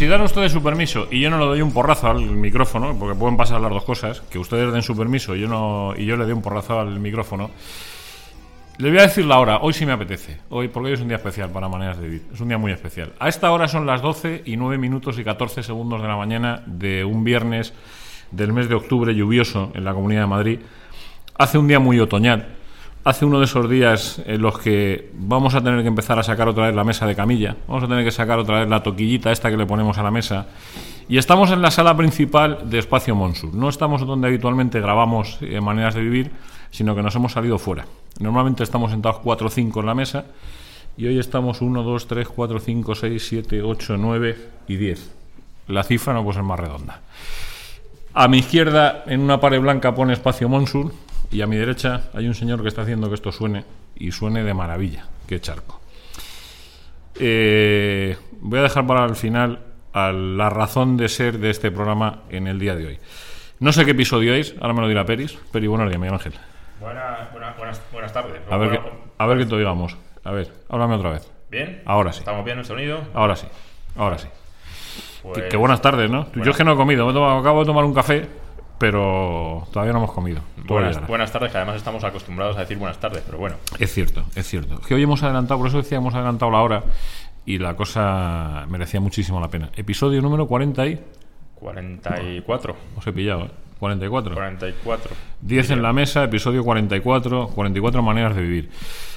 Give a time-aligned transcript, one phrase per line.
[0.00, 3.14] si dan, ustedes su permiso y yo no le doy un porrazo al micrófono, porque
[3.14, 6.16] pueden pasar las dos cosas, que ustedes den su permiso y yo, no, y yo
[6.16, 7.50] le doy un porrazo al micrófono,
[8.78, 9.58] les voy a decir la hora.
[9.58, 10.38] Hoy sí me apetece.
[10.48, 12.22] Hoy, porque hoy es un día especial para Maneras de Vivir.
[12.32, 13.12] Es un día muy especial.
[13.18, 16.62] A esta hora son las 12 y 9 minutos y 14 segundos de la mañana
[16.64, 17.74] de un viernes
[18.30, 20.60] del mes de octubre lluvioso en la Comunidad de Madrid.
[21.36, 22.59] Hace un día muy otoñal.
[23.02, 26.48] Hace uno de esos días en los que vamos a tener que empezar a sacar
[26.48, 27.56] otra vez la mesa de camilla.
[27.66, 30.10] Vamos a tener que sacar otra vez la toquillita esta que le ponemos a la
[30.10, 30.48] mesa.
[31.08, 33.54] Y estamos en la sala principal de Espacio Monsur.
[33.54, 36.30] No estamos donde habitualmente grabamos eh, Maneras de Vivir,
[36.70, 37.86] sino que nos hemos salido fuera.
[38.18, 40.26] Normalmente estamos sentados 4 o 5 en la mesa
[40.98, 45.10] y hoy estamos 1, 2, 3, 4, 5, 6, 7, 8, 9 y 10.
[45.68, 47.00] La cifra no puede ser más redonda.
[48.12, 50.92] A mi izquierda, en una pared blanca, pone espacio Monsur
[51.30, 53.64] y a mi derecha hay un señor que está haciendo que esto suene
[53.96, 55.06] y suene de maravilla.
[55.26, 55.80] Qué charco.
[57.16, 59.60] Eh, voy a dejar para el final
[59.92, 62.98] a la razón de ser de este programa en el día de hoy.
[63.58, 65.36] No sé qué episodio es, ahora me lo dirá Peris.
[65.52, 66.32] Peri, buenos días, Miguel Ángel.
[66.80, 68.40] Buenas, buenas, buenas, buenas tardes.
[68.50, 69.96] A ver, Bueno, qué, a ver qué te digamos.
[70.24, 71.30] A ver, háblame otra vez.
[71.50, 71.82] ¿Bien?
[71.84, 72.20] Ahora sí.
[72.20, 73.00] ¿Estamos bien en el sonido?
[73.12, 73.46] Ahora sí.
[73.96, 74.28] Ahora sí.
[75.22, 76.32] Pues, Que, que buenas tardes, ¿no?
[76.36, 77.06] Yo es que no he comido.
[77.06, 78.26] Me acabo de tomar un café,
[78.80, 80.40] pero todavía no hemos comido.
[80.64, 83.56] Buenas, buenas tardes, que además estamos acostumbrados a decir buenas tardes, pero bueno.
[83.78, 84.80] Es cierto, es cierto.
[84.80, 86.82] Que hoy hemos adelantado, por eso decía, hemos adelantado la hora
[87.44, 89.68] y la cosa merecía muchísimo la pena.
[89.76, 90.98] Episodio número 40 y...
[91.56, 92.74] 44.
[92.96, 93.50] Os he pillado, ¿eh?
[93.78, 94.34] 44.
[94.34, 95.10] 44.
[95.42, 98.70] 10 en la mesa, episodio 44, 44 maneras de vivir.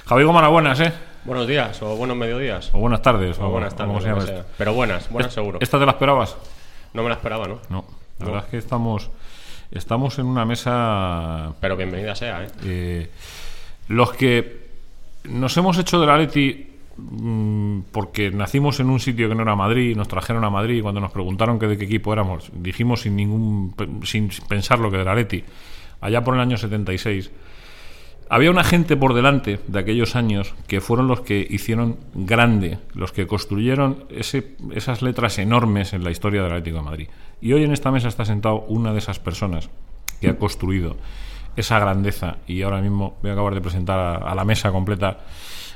[0.06, 0.92] Javi Gómara, buenas, ¿eh?
[1.24, 2.70] Buenos días o buenos mediodías.
[2.74, 3.40] O buenas tardes.
[3.40, 4.04] O buenas o tardes.
[4.04, 4.26] que esto.
[4.26, 4.46] sea.
[4.58, 5.60] Pero buenas, buenas seguro.
[5.62, 6.36] ¿Esta te la esperabas?
[6.94, 7.60] No me la esperaba, ¿no?
[7.70, 7.86] No.
[8.20, 8.32] La No.
[8.34, 9.10] verdad es que estamos,
[9.74, 12.48] estamos en una mesa Pero bienvenida sea, ¿eh?
[12.66, 13.10] Eh,
[13.88, 14.64] los que
[15.26, 16.68] nos hemos hecho de la Leti
[16.98, 20.82] mm, porque nacimos en un sitio que no era Madrid, nos trajeron a Madrid y
[20.82, 23.74] cuando nos preguntaron que de qué equipo éramos, dijimos sin ningún
[24.04, 25.44] sin pensar lo que de la Leti,
[26.02, 27.32] allá por el año 76.
[28.30, 33.12] Había una gente por delante de aquellos años que fueron los que hicieron grande, los
[33.12, 37.08] que construyeron ese- esas letras enormes en la historia del Atlético de Madrid.
[37.44, 39.70] Y hoy en esta mesa está sentado una de esas personas
[40.22, 40.96] que ha construido
[41.58, 42.38] esa grandeza.
[42.48, 45.18] Y ahora mismo voy a acabar de presentar a, a la mesa completa.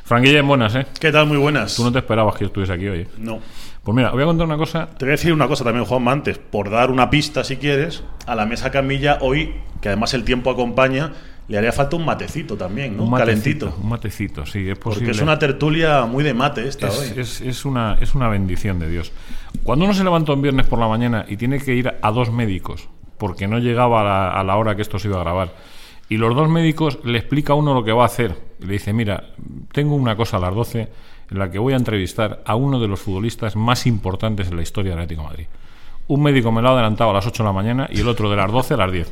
[0.06, 0.86] Franquilla en buenas, ¿eh?
[0.98, 1.28] ¿Qué tal?
[1.28, 1.76] Muy buenas.
[1.76, 3.00] Tú no te esperabas que yo estuviese aquí hoy.
[3.00, 3.08] ¿eh?
[3.18, 3.42] No.
[3.84, 4.88] Pues mira, voy a contar una cosa.
[4.98, 8.02] Te voy a decir una cosa también, Juanma, antes, por dar una pista, si quieres,
[8.26, 11.12] a la mesa Camilla hoy, que además el tiempo acompaña,
[11.48, 13.04] le haría falta un matecito también, ¿no?
[13.04, 13.76] Un Calentito.
[13.82, 15.06] Un matecito, sí, es posible.
[15.08, 17.14] Porque es una tertulia muy de mate esta Es, hoy.
[17.18, 19.12] es- es una, es una bendición de Dios.
[19.64, 22.32] Cuando uno se levanta un viernes por la mañana y tiene que ir a dos
[22.32, 25.50] médicos porque no llegaba a la, a la hora que esto se iba a grabar,
[26.10, 28.74] y los dos médicos le explica a uno lo que va a hacer, y le
[28.74, 29.24] dice, mira,
[29.72, 30.88] tengo una cosa a las 12
[31.32, 34.62] en la que voy a entrevistar a uno de los futbolistas más importantes en la
[34.62, 35.46] historia del Atlético de Madrid.
[36.10, 38.30] Un médico me lo ha adelantado a las 8 de la mañana y el otro
[38.30, 39.12] de las 12 a las 10.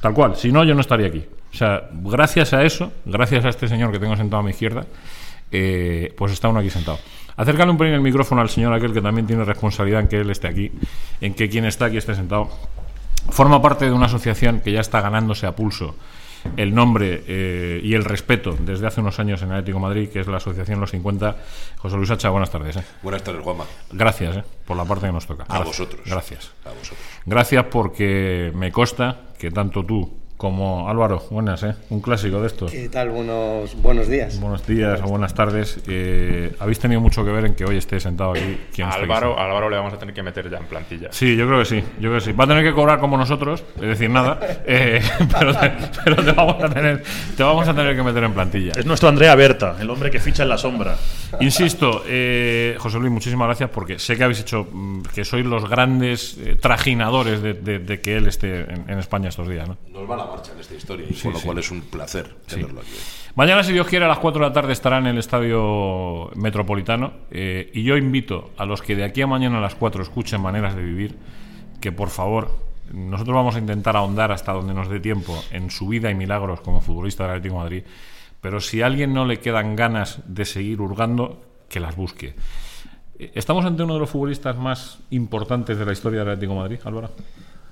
[0.00, 1.24] Tal cual, si no, yo no estaría aquí.
[1.52, 4.84] O sea, gracias a eso, gracias a este señor que tengo sentado a mi izquierda,
[5.50, 6.98] eh, pues está uno aquí sentado.
[7.36, 10.30] Acércale un pelín el micrófono al señor aquel que también tiene responsabilidad en que él
[10.30, 10.72] esté aquí,
[11.20, 12.50] en que quien está aquí esté sentado.
[13.30, 15.94] Forma parte de una asociación que ya está ganándose a pulso
[16.56, 20.20] el nombre eh, y el respeto desde hace unos años en Atlético de Madrid, que
[20.20, 21.36] es la Asociación Los 50.
[21.78, 22.76] José Luis Hacha, buenas tardes.
[22.76, 22.84] eh.
[23.02, 23.64] Buenas tardes, Juanma.
[23.90, 25.42] Gracias eh, por la parte que nos toca.
[25.44, 25.66] A Gracias.
[25.66, 26.00] vosotros.
[26.06, 26.50] Gracias.
[26.64, 26.98] A vosotros.
[27.24, 31.74] Gracias porque me consta que tanto tú como Álvaro, buenas, ¿eh?
[31.88, 32.70] un clásico de estos.
[32.70, 33.08] ¿Qué tal?
[33.08, 34.38] Buenos, buenos días.
[34.38, 35.80] Buenos días o buenas tardes.
[35.88, 38.42] Eh, Habéis tenido mucho que ver en que hoy esté sentado aquí.
[38.82, 41.08] A aquí Álvaro, a Álvaro le vamos a tener que meter ya en plantilla.
[41.10, 42.32] Sí, yo creo que sí, yo creo que sí.
[42.32, 45.00] Va a tener que cobrar como nosotros, es decir, nada, eh,
[45.38, 45.72] pero, te,
[46.04, 47.02] pero te vamos a tener,
[47.34, 48.72] te vamos a tener que meter en plantilla.
[48.76, 50.96] Es nuestro Andrea Berta, el hombre que ficha en la sombra.
[51.40, 55.66] Insisto, eh, José Luis, muchísimas gracias porque sé que habéis hecho, mm, que sois los
[55.68, 59.76] grandes eh, trajinadores de, de- de que él esté en, en España estos días, ¿no?
[59.92, 61.44] Nos va la marcha en esta historia, y Sí, con lo sí.
[61.46, 62.90] cual es un placer tenerlo aquí.
[63.34, 67.12] Mañana, si Dios quiere, a las 4 de la tarde estará en el Estadio Metropolitano.
[67.30, 70.40] eh, y yo invito a los que de aquí a mañana a las 4 escuchen
[70.40, 71.16] Maneras de Vivir,
[71.80, 72.56] que por favor,
[72.92, 76.60] nosotros vamos a intentar ahondar hasta donde nos dé tiempo en su vida y milagros
[76.60, 77.82] como futbolista del Atlético de Madrid.
[78.40, 82.34] Pero si a alguien no le quedan ganas de seguir hurgando, que las busque.
[83.18, 86.58] Eh, ¿Estamos ante uno de los futbolistas más importantes de la historia del Atlético de
[86.60, 87.10] Madrid, Álvaro?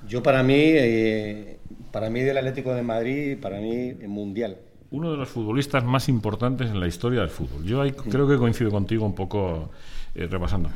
[0.08, 1.58] Yo para mí, eh,
[1.92, 4.58] para mí del Atlético de Madrid, para mí mundial.
[4.90, 7.64] uno de los futbolistas más importantes en la historia del fútbol.
[7.64, 9.70] Yo ahí creo que coincido contigo un poco
[10.14, 10.70] eh, repasando.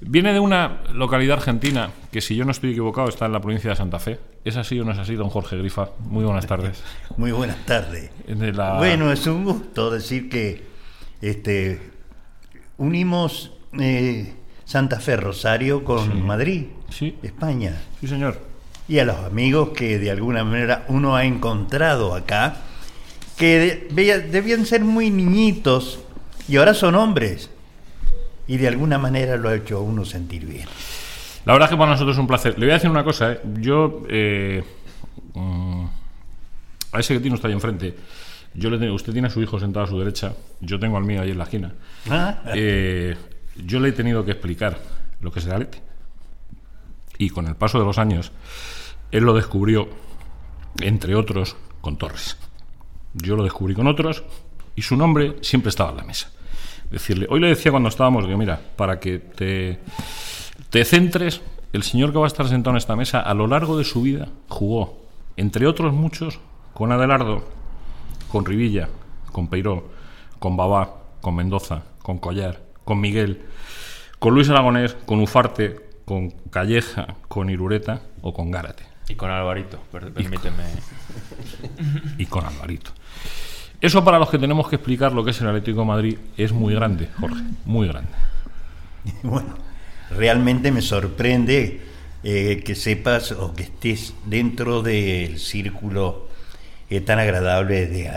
[0.00, 3.68] Viene de una localidad argentina que, si yo no estoy equivocado, está en la provincia
[3.68, 4.18] de Santa Fe.
[4.46, 5.90] ¿Es así o no es así, don Jorge Grifa?
[6.08, 6.82] Muy buenas tardes.
[7.18, 8.10] Muy buenas tardes.
[8.26, 10.62] La- Bueno, es un gusto decir que
[11.20, 11.80] este,
[12.78, 14.32] unimos eh,
[14.64, 17.16] Santa Fe Rosario con Madrid, Sí.
[17.22, 17.78] España.
[18.00, 18.38] Sí, señor.
[18.90, 22.56] Y a los amigos que de alguna manera uno ha encontrado acá,
[23.36, 26.00] que debían ser muy niñitos
[26.48, 27.50] y ahora son hombres.
[28.48, 30.66] Y de alguna manera lo ha hecho uno sentir bien.
[31.44, 32.58] La verdad es que para nosotros es un placer.
[32.58, 33.40] Le voy a decir una cosa, ¿eh?
[33.60, 34.64] Yo, eh,
[35.34, 35.84] mm,
[36.92, 37.94] a ese que tiene usted ahí enfrente,
[38.54, 41.04] yo le tengo- usted tiene a su hijo sentado a su derecha, yo tengo al
[41.04, 41.72] mío ahí en la esquina.
[42.10, 43.14] Ah, Eh,
[43.64, 44.78] yo le he tenido que explicar
[45.20, 45.78] lo que es el Atleti.
[47.18, 48.32] Y con el paso de los años,
[49.12, 49.88] él lo descubrió,
[50.80, 52.36] entre otros, con Torres.
[53.14, 54.22] Yo lo descubrí con otros
[54.76, 56.30] y su nombre siempre estaba en la mesa.
[56.90, 59.80] Decirle, hoy le decía cuando estábamos, que mira, para que te,
[60.70, 61.40] te centres,
[61.72, 64.02] el señor que va a estar sentado en esta mesa a lo largo de su
[64.02, 64.98] vida jugó,
[65.36, 66.40] entre otros muchos,
[66.74, 67.44] con Adelardo,
[68.30, 68.88] con Rivilla,
[69.32, 69.88] con Peiró,
[70.38, 73.42] con Babá, con Mendoza, con Collar, con Miguel,
[74.18, 79.80] con Luis Aragonés, con Ufarte, con Calleja, con Irureta o con Gárate Y con Alvarito,
[79.90, 80.64] per- permíteme.
[82.18, 82.92] y con Alvarito.
[83.80, 86.52] Eso para los que tenemos que explicar lo que es el Atlético de Madrid es
[86.52, 88.10] muy grande, Jorge, muy grande.
[89.22, 89.56] Bueno,
[90.10, 91.80] realmente me sorprende
[92.22, 96.28] eh, que sepas o que estés dentro del círculo
[96.90, 98.10] eh, tan agradable de,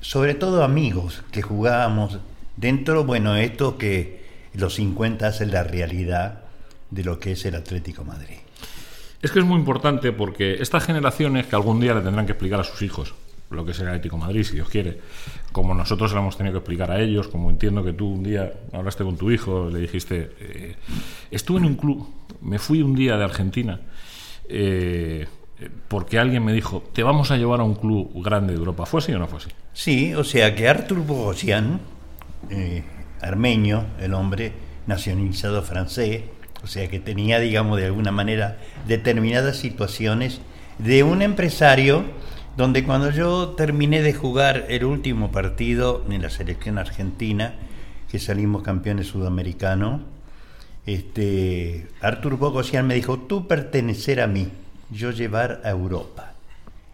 [0.00, 2.20] sobre todo amigos que jugábamos
[2.56, 4.22] dentro, bueno, esto que
[4.52, 6.42] los 50 hacen la realidad
[6.90, 8.38] de lo que es el Atlético Madrid.
[9.24, 12.60] Es que es muy importante porque estas generaciones que algún día le tendrán que explicar
[12.60, 13.14] a sus hijos
[13.48, 14.98] lo que es el Atlético Madrid, si Dios quiere,
[15.50, 18.52] como nosotros le hemos tenido que explicar a ellos, como entiendo que tú un día
[18.72, 20.76] hablaste con tu hijo, le dijiste, eh,
[21.30, 22.06] estuve en un club,
[22.42, 23.80] me fui un día de Argentina,
[24.46, 25.26] eh,
[25.88, 28.84] porque alguien me dijo, te vamos a llevar a un club grande de Europa.
[28.84, 29.50] ¿Fue así o no fue así?
[29.72, 31.80] Sí, o sea que Artur Bogosian,
[32.50, 32.82] eh,
[33.22, 34.52] armenio, el hombre
[34.86, 36.24] nacionalizado francés,
[36.64, 38.56] o sea que tenía, digamos, de alguna manera
[38.88, 40.40] determinadas situaciones
[40.78, 42.04] de un empresario
[42.56, 47.54] donde cuando yo terminé de jugar el último partido en la selección argentina,
[48.10, 50.00] que salimos campeones sudamericanos,
[50.86, 54.48] este, Artur Bogosian me dijo, tú pertenecer a mí,
[54.90, 56.32] yo llevar a Europa.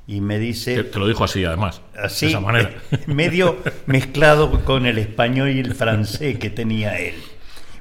[0.09, 0.83] Y me dice...
[0.83, 2.75] Te, lo dijo así, además, Así, de esa manera.
[3.07, 7.15] medio mezclado con el español y el francés que tenía él.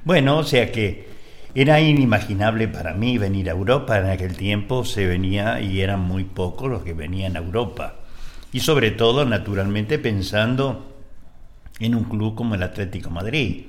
[0.04, 1.09] Bueno, o sea que
[1.56, 3.98] era inimaginable para mí venir a Europa.
[3.98, 7.96] En aquel tiempo se venía y eran muy pocos los que venían a Europa.
[8.51, 10.96] Y sobre todo, naturalmente, pensando
[11.80, 13.66] en un club como el Atlético Madrid.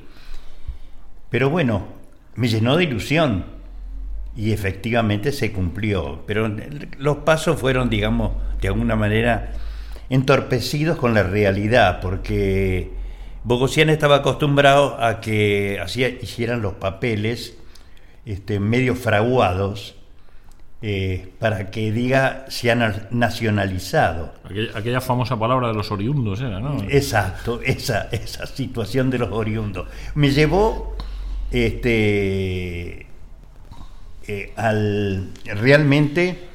[1.31, 1.85] Pero bueno,
[2.35, 3.45] me llenó de ilusión
[4.37, 6.23] y efectivamente se cumplió.
[6.27, 6.51] Pero
[6.99, 9.53] los pasos fueron, digamos, de alguna manera
[10.09, 12.91] entorpecidos con la realidad, porque
[13.45, 17.60] Bogosian estaba acostumbrado a que hacía, hicieran los papeles
[18.25, 19.95] este, medio fraguados
[20.83, 24.33] eh, para que diga se han nacionalizado.
[24.45, 26.83] Aquella, aquella famosa palabra de los oriundos era, ¿no?
[26.89, 29.89] Exacto, esa, esa situación de los oriundos.
[30.15, 30.97] Me llevó
[31.51, 33.07] este,
[34.27, 36.49] eh, al, realmente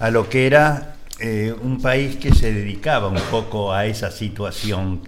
[0.00, 5.02] a lo que era eh, un país que se dedicaba un poco a esa situación,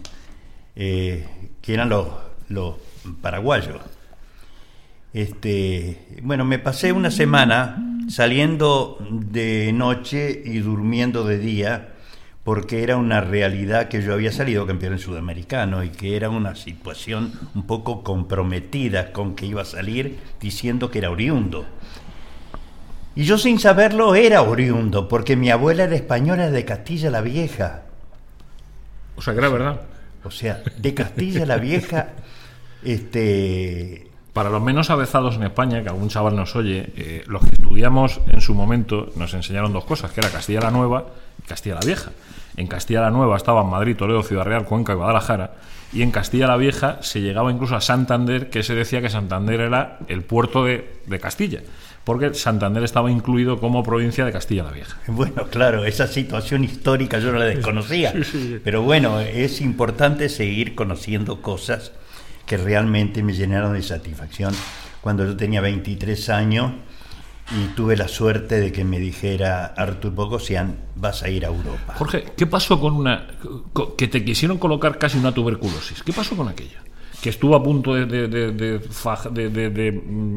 [0.75, 1.25] que
[1.67, 2.07] eran los,
[2.49, 2.77] los
[3.21, 3.81] paraguayos.
[5.19, 11.89] Este, bueno, me pasé una semana saliendo de noche y durmiendo de día
[12.45, 17.33] porque era una realidad que yo había salido campeón sudamericano y que era una situación
[17.57, 21.67] un poco comprometida con que iba a salir diciendo que era oriundo.
[23.17, 27.83] Y yo sin saberlo era oriundo, porque mi abuela era española de Castilla la Vieja.
[29.17, 29.81] O sea, que era verdad.
[30.23, 32.11] O sea, de Castilla la Vieja,
[32.85, 34.08] este,
[34.38, 38.21] Para los menos avezados en España, que algún chaval nos oye, eh, los que estudiamos
[38.28, 41.07] en su momento nos enseñaron dos cosas, que era Castilla la Nueva
[41.42, 42.12] y Castilla la Vieja.
[42.57, 45.54] En Castilla la Nueva estaban Madrid, Toledo, Ciudad Real, Cuenca y Guadalajara,
[45.92, 49.61] y en Castilla la Vieja se llegaba incluso a Santander, que se decía que Santander
[49.61, 51.62] era el puerto de, de Castilla,
[52.04, 55.00] porque Santander estaba incluido como provincia de Castilla la Vieja.
[55.09, 58.14] Bueno, claro, esa situación histórica yo no la desconocía,
[58.62, 61.90] pero bueno, es importante seguir conociendo cosas
[62.49, 64.55] que realmente me llenaron de satisfacción
[65.00, 66.73] cuando yo tenía 23 años
[67.50, 71.95] y tuve la suerte de que me dijera Artur Bogosian, vas a ir a Europa.
[71.95, 73.26] Jorge, ¿qué pasó con una...
[73.97, 76.02] que te quisieron colocar casi una tuberculosis?
[76.02, 76.83] ¿Qué pasó con aquella?
[77.23, 78.81] Que estuvo a punto de,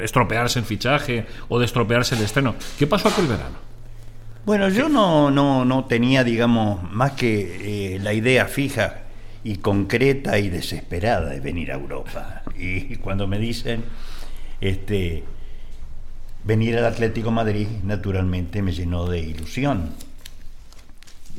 [0.02, 2.56] estropearse el fichaje o de estropearse el estreno.
[2.78, 3.58] ¿Qué pasó aquel verano?
[4.46, 9.02] Bueno, yo no, no, no tenía, digamos, más que eh, la idea fija
[9.44, 12.44] y concreta y desesperada de venir a Europa.
[12.58, 13.84] Y cuando me dicen,
[14.60, 15.24] este,
[16.44, 19.92] venir al Atlético Madrid naturalmente me llenó de ilusión.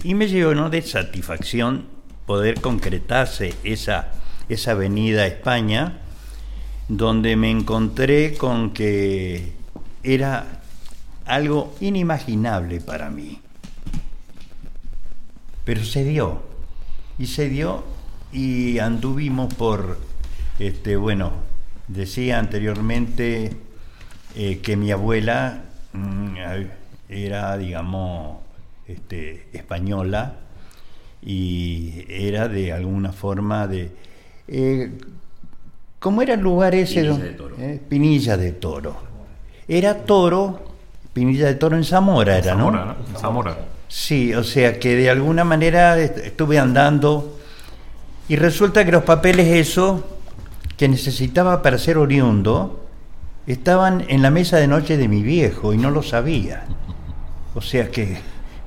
[0.03, 1.87] Y me llenó de satisfacción
[2.27, 4.13] poder concretarse esa,
[4.49, 5.99] esa venida a España,
[6.89, 9.53] donde me encontré con que
[10.03, 10.63] era
[11.27, 13.41] algo inimaginable para mí.
[15.65, 16.43] Pero se dio,
[17.19, 17.85] y se dio,
[18.33, 19.99] y anduvimos por,
[20.59, 21.33] este, bueno,
[21.89, 23.57] decía anteriormente
[24.37, 26.35] eh, que mi abuela mm,
[27.09, 28.39] era, digamos,
[28.87, 30.37] este, española
[31.25, 33.91] y era de alguna forma de...
[34.49, 34.93] eh,
[35.99, 37.03] ¿Cómo era el lugar ese?
[37.03, 37.57] Pinilla de Toro.
[37.59, 38.97] eh, Pinilla de Toro.
[39.69, 40.65] Era Toro,
[41.13, 42.65] Pinilla de Toro en Zamora era, ¿no?
[42.65, 43.19] Zamora, ¿no?
[43.19, 43.57] Zamora.
[43.95, 47.39] Sí, o sea que de alguna manera est- estuve andando
[48.27, 50.07] y resulta que los papeles eso
[50.79, 52.87] que necesitaba para ser oriundo
[53.47, 56.65] estaban en la mesa de noche de mi viejo y no lo sabía.
[57.55, 58.17] O sea que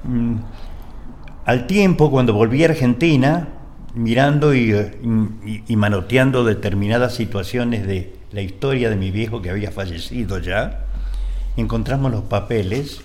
[0.04, 0.36] mm,
[1.46, 3.48] al tiempo cuando volví a Argentina,
[3.96, 4.92] mirando eh,
[5.68, 10.86] y manoteando determinadas situaciones de la historia de mi viejo que había fallecido ya,
[11.58, 13.02] encontramos los papeles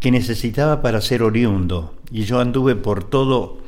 [0.00, 1.94] que necesitaba para ser oriundo.
[2.10, 3.58] Y yo anduve por todo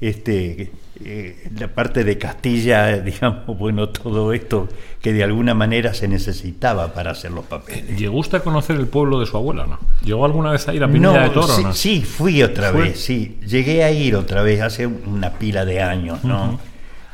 [0.00, 0.72] este
[1.04, 4.68] eh, la parte de Castilla, digamos, bueno, todo esto
[5.00, 7.98] que de alguna manera se necesitaba para hacer los papeles.
[7.98, 9.78] ¿Llegó usted a conocer el pueblo de su abuela, no?
[10.04, 11.72] ¿Llegó alguna vez a ir a Pinilla de Toro, sí, no?
[11.72, 12.82] sí, fui otra ¿Fue?
[12.82, 13.38] vez, sí.
[13.46, 16.60] Llegué a ir otra vez hace una pila de años, ¿no?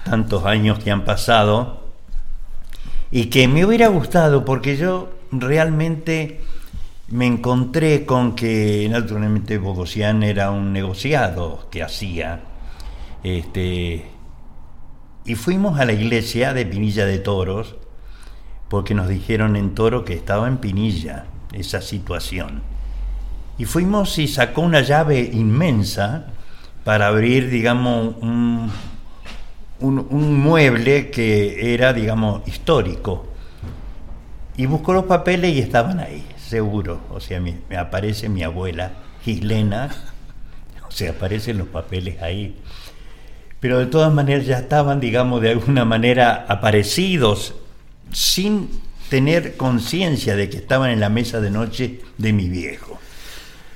[0.04, 1.80] Tantos años que han pasado.
[3.10, 6.40] Y que me hubiera gustado porque yo realmente
[7.10, 12.40] me encontré con que naturalmente Bogosian era un negociado que hacía.
[13.24, 14.06] Este,
[15.24, 17.76] y fuimos a la iglesia de Pinilla de Toros
[18.68, 22.62] porque nos dijeron en Toro que estaba en Pinilla esa situación.
[23.56, 26.26] Y fuimos y sacó una llave inmensa
[26.84, 28.70] para abrir, digamos, un,
[29.80, 33.26] un- un mueble que era, digamos, histórico.
[34.56, 37.00] Y buscó los papeles y estaban ahí, seguro.
[37.10, 38.92] O sea, me, me aparece mi abuela,
[39.24, 39.90] Gislena,
[40.86, 42.56] o sea, aparecen los papeles ahí.
[43.60, 47.54] Pero de todas maneras ya estaban, digamos, de alguna manera aparecidos
[48.12, 48.68] sin
[49.08, 52.98] tener conciencia de que estaban en la mesa de noche de mi viejo.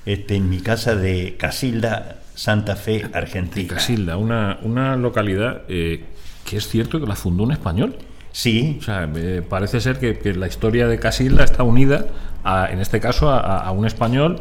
[0.05, 3.75] Este, en mi casa de Casilda, Santa Fe, Argentina.
[3.75, 6.05] Casilda, una, una localidad eh,
[6.45, 7.97] que es cierto que la fundó un español.
[8.33, 12.07] Sí, O sea, eh, parece ser que, que la historia de Casilda está unida,
[12.45, 14.41] a, en este caso, a, un español.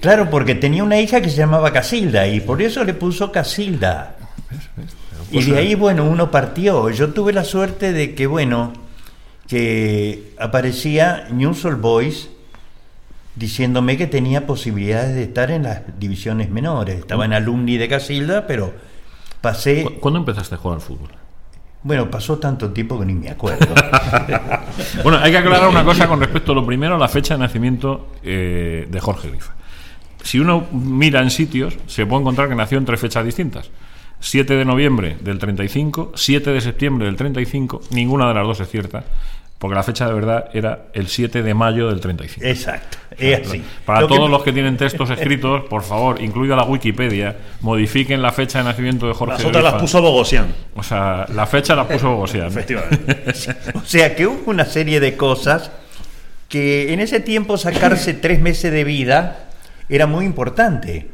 [0.00, 4.16] claro, porque tenía una hija que se llamaba Casilda y por eso le puso Casilda.
[5.30, 6.90] Y de ahí, bueno, uno partió.
[6.90, 8.72] Yo tuve la suerte de que, bueno,
[9.48, 12.28] que aparecía News All Boys
[13.36, 16.98] diciéndome que tenía posibilidades de estar en las divisiones menores.
[17.00, 18.72] Estaba en alumni de Casilda, pero
[19.40, 19.82] pasé...
[19.84, 21.08] ¿Cu- ¿Cuándo empezaste a jugar al fútbol?
[21.84, 23.66] Bueno, pasó tanto tiempo que ni me acuerdo.
[25.02, 28.08] Bueno, hay que aclarar una cosa con respecto a lo primero, la fecha de nacimiento
[28.22, 29.54] eh, de Jorge Grifa.
[30.22, 33.70] Si uno mira en sitios, se puede encontrar que nació en tres fechas distintas.
[34.20, 38.68] 7 de noviembre del 35, 7 de septiembre del 35, ninguna de las dos es
[38.70, 39.04] cierta,
[39.64, 42.44] porque la fecha de verdad era el 7 de mayo del 35.
[42.46, 43.64] Exacto, es así.
[43.86, 48.20] Para Lo que- todos los que tienen textos escritos, por favor, incluida la Wikipedia, modifiquen
[48.20, 50.54] la fecha de nacimiento de Jorge Las otras las puso Bogosian.
[50.76, 52.46] O sea, la fecha la puso Bogosian.
[52.48, 53.22] Efectivamente.
[53.74, 55.70] O sea que hubo una serie de cosas
[56.50, 59.46] que en ese tiempo sacarse tres meses de vida
[59.88, 61.08] era muy importante.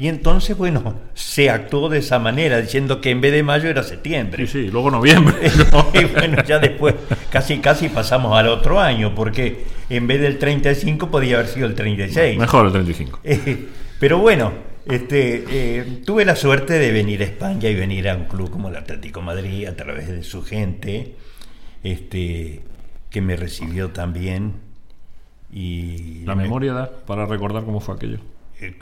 [0.00, 3.82] Y entonces, bueno, se actuó de esa manera, diciendo que en vez de mayo era
[3.82, 4.46] septiembre.
[4.46, 5.34] Sí, sí, luego noviembre.
[5.94, 6.94] y bueno, ya después
[7.30, 11.74] casi casi pasamos al otro año, porque en vez del 35 podía haber sido el
[11.74, 12.38] 36.
[12.38, 13.20] Mejor el 35.
[13.24, 14.52] Eh, pero bueno,
[14.86, 18.70] este, eh, tuve la suerte de venir a España y venir a un club como
[18.70, 21.14] el Atlético Madrid a través de su gente,
[21.82, 22.62] este,
[23.10, 24.54] que me recibió también.
[25.52, 28.18] Y La me- memoria da para recordar cómo fue aquello.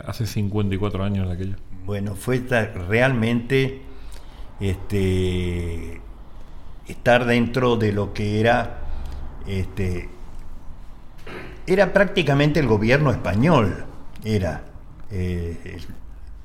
[0.05, 1.57] Hace 54 años de aquello.
[1.85, 2.39] Bueno, fue
[2.89, 3.81] realmente
[4.61, 6.01] este,
[6.89, 8.81] estar dentro de lo que era,
[9.47, 10.09] este,
[11.67, 13.85] era prácticamente el gobierno español,
[14.25, 14.65] era.
[15.11, 15.79] eh,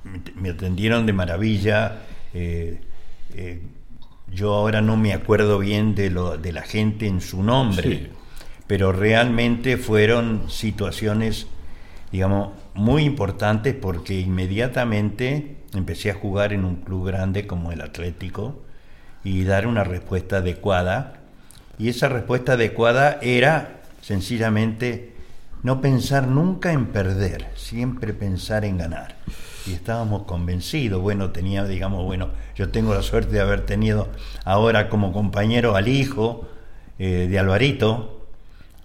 [0.03, 2.03] me- me atendieron de maravilla.
[2.33, 2.79] eh,
[3.35, 3.61] eh,
[4.31, 8.07] yo ahora no me acuerdo bien de, lo, de la gente en su nombre, Sí.
[8.67, 11.45] pero realmente fueron situaciones
[12.13, 18.61] digamos, muy importantes porque inmediatamente empecé a jugar en un club grande como el Atlético
[19.23, 21.21] y dar una respuesta adecuada
[21.79, 25.15] Y esa respuesta adecuada era sencillamente
[25.63, 29.15] no pensar nunca en perder, siempre pensar en ganar.
[29.65, 34.09] Y estábamos convencidos, bueno, tenía, digamos, bueno, yo tengo la suerte de haber tenido
[34.45, 36.47] ahora como compañero al hijo
[36.99, 38.22] eh, de Alvarito,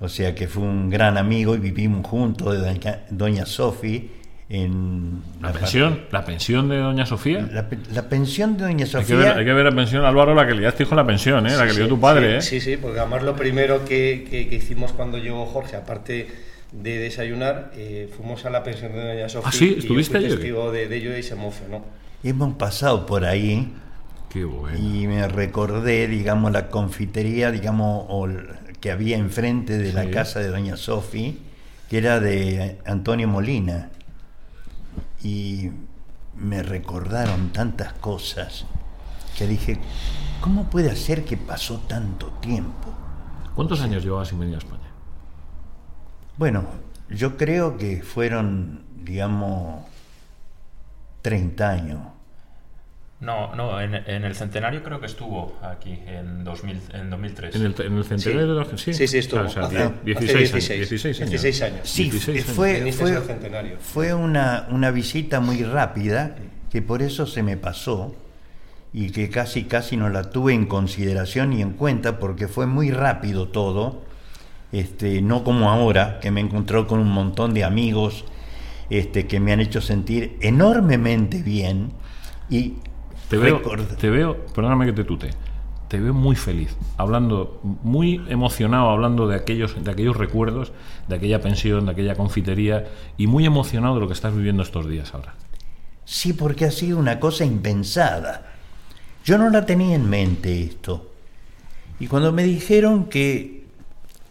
[0.01, 4.11] o sea que fue un gran amigo y vivimos juntos de doña, doña Sofi
[4.51, 7.47] en La pensión, la pensión de Doña Sofía.
[7.53, 9.07] La, la pensión de doña Hay Sofía.
[9.07, 11.55] que, ver, hay que ver la pensión, Álvaro, la que liaste con la pensión, ¿eh?
[11.57, 12.37] la que Sí, lió tu sí, padre.
[12.39, 12.41] ¿eh?
[12.43, 16.29] Sí, sí, porque además lo primero que, que- que hicimos cuando llegó Jorge, aparte
[16.73, 19.49] de desayunar, eh, fuimos a la pensión de Doña Sofía.
[19.51, 21.85] Ah, sí, y yo ¿estuviste fui testigo de, de ello y se emocionó.
[22.25, 23.71] Hemos pasado por ahí
[24.31, 24.79] Qué bueno.
[24.79, 28.47] y me recordé, digamos, la confitería, digamos, o el-
[28.81, 31.39] que había enfrente de la casa de doña Sofi,
[31.89, 33.91] que era de Antonio Molina.
[35.23, 35.71] Y
[36.37, 38.65] me recordaron tantas cosas
[39.37, 39.79] que dije,
[40.41, 42.95] ¿cómo puede ser que pasó tanto tiempo?
[43.55, 44.91] ¿Cuántos años llevabas sin venir a España?
[46.37, 46.65] Bueno,
[47.11, 49.85] yo creo que fueron, digamos,
[51.23, 51.99] 30 años.
[53.21, 57.57] No, no, en, en el centenario creo que estuvo aquí en, 2000, en 2003.
[57.57, 58.95] En el, en el centenario de la sí.
[58.95, 59.41] Sí, sí, estuvo.
[59.41, 60.89] O sea, o Hace- sea, hace 16, 16, años.
[60.89, 61.31] 16 años.
[61.31, 61.81] 16 años.
[61.89, 62.55] Sí, 16 años.
[62.57, 66.37] fue, fue, fue una, una visita muy rápida
[66.71, 68.15] que por eso se me pasó
[68.93, 72.91] y que casi casi no la tuve en consideración ni en cuenta porque fue muy
[72.93, 74.03] rápido todo,
[74.71, 78.25] este, no como ahora que me he encontrado con un montón de amigos
[78.91, 81.91] este, que me han hecho sentir enormemente bien
[82.49, 82.75] y
[83.29, 85.31] Te veo, record- te veo, perdóname que te tute,
[85.89, 90.73] te veo muy feliz, hablando, muy emocionado, hablando de aquellos, de aquellos recuerdos,
[91.09, 94.89] de aquella pensión, de aquella confitería, y muy emocionado de lo que estás viviendo estos
[94.89, 95.35] días ahora.
[96.05, 98.47] Sí, porque ha sido una cosa impensada.
[99.25, 101.11] Yo no la tenía en mente esto.
[102.01, 103.65] Y cuando me dijeron que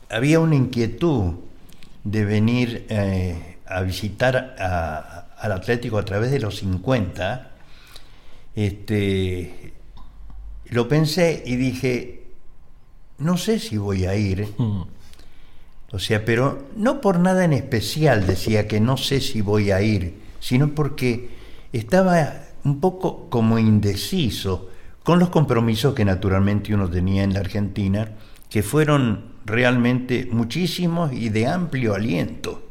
[0.10, 1.34] había una inquietud
[2.04, 7.52] de venir eh, a visitar a- al Atlético a través de los 50,
[8.58, 9.72] este,
[10.66, 12.24] lo pensé y dije,
[13.20, 14.48] no sé si voy a ir.
[14.58, 14.82] Mm.
[15.92, 19.82] O sea, pero no por nada en especial decía que no sé si voy a
[19.84, 21.30] ir, sino porque
[21.72, 24.72] estaba un poco como indeciso
[25.04, 28.10] con los compromisos que naturalmente uno tenía en la Argentina,
[28.50, 32.70] que fueron realmente muchísimos y de amplio aliento.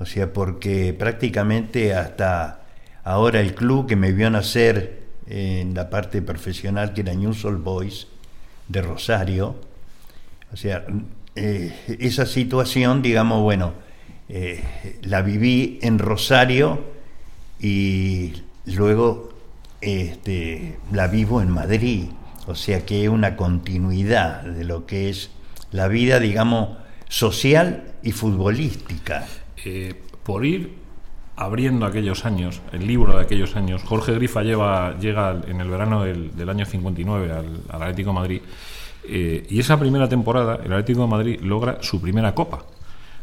[0.00, 2.64] O sea, porque prácticamente hasta
[3.04, 7.56] ahora el club que me vio nacer en la parte profesional, que era News All
[7.56, 8.06] Boys
[8.68, 9.56] de Rosario,
[10.52, 10.84] o sea,
[11.34, 13.72] eh, esa situación, digamos, bueno,
[14.28, 14.62] eh,
[15.02, 16.84] la viví en Rosario
[17.60, 18.32] y
[18.66, 19.30] luego
[19.80, 22.06] este, la vivo en Madrid.
[22.46, 25.30] O sea que es una continuidad de lo que es
[25.72, 29.26] la vida, digamos, social y futbolística.
[29.64, 30.83] Eh, por ir
[31.36, 36.04] abriendo aquellos años, el libro de aquellos años, Jorge Grifa lleva, llega en el verano
[36.04, 38.40] del, del año 59 al, al Atlético Madrid
[39.06, 42.64] eh, y esa primera temporada el Atlético de Madrid logra su primera copa,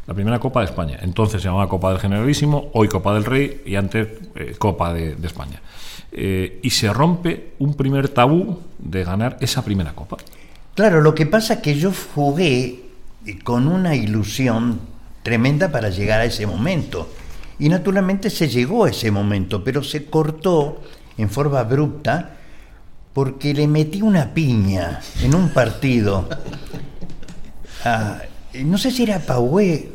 [0.06, 1.00] la primera Copa de España.
[1.02, 5.16] Entonces se llamaba Copa del Generalísimo, hoy Copa del Rey y antes eh, Copa de,
[5.24, 5.62] España.
[6.12, 10.18] Eh, y se rompe un primer tabú de ganar esa primera copa.
[10.76, 12.82] Claro, lo que pasa es que yo jugué
[13.44, 14.80] con una ilusión
[15.24, 17.10] tremenda para llegar a ese momento.
[17.62, 20.82] Y naturalmente se llegó a ese momento, pero se cortó
[21.18, 22.32] en forma abrupta
[23.14, 26.28] porque le metí una piña en un partido.
[27.86, 28.22] a-
[28.64, 29.90] no sé si era Paué,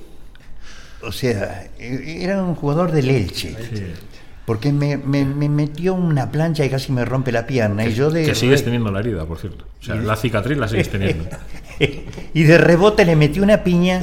[1.03, 3.55] o sea, era un jugador del Elche.
[4.45, 7.85] Porque me, me- me metió una plancha y casi me rompe la pierna.
[7.85, 9.65] y yo de Que sigues teniendo la herida, por cierto.
[9.81, 11.25] O sea, la cicatriz la sigues teniendo.
[12.33, 14.03] y de rebote le metí una piña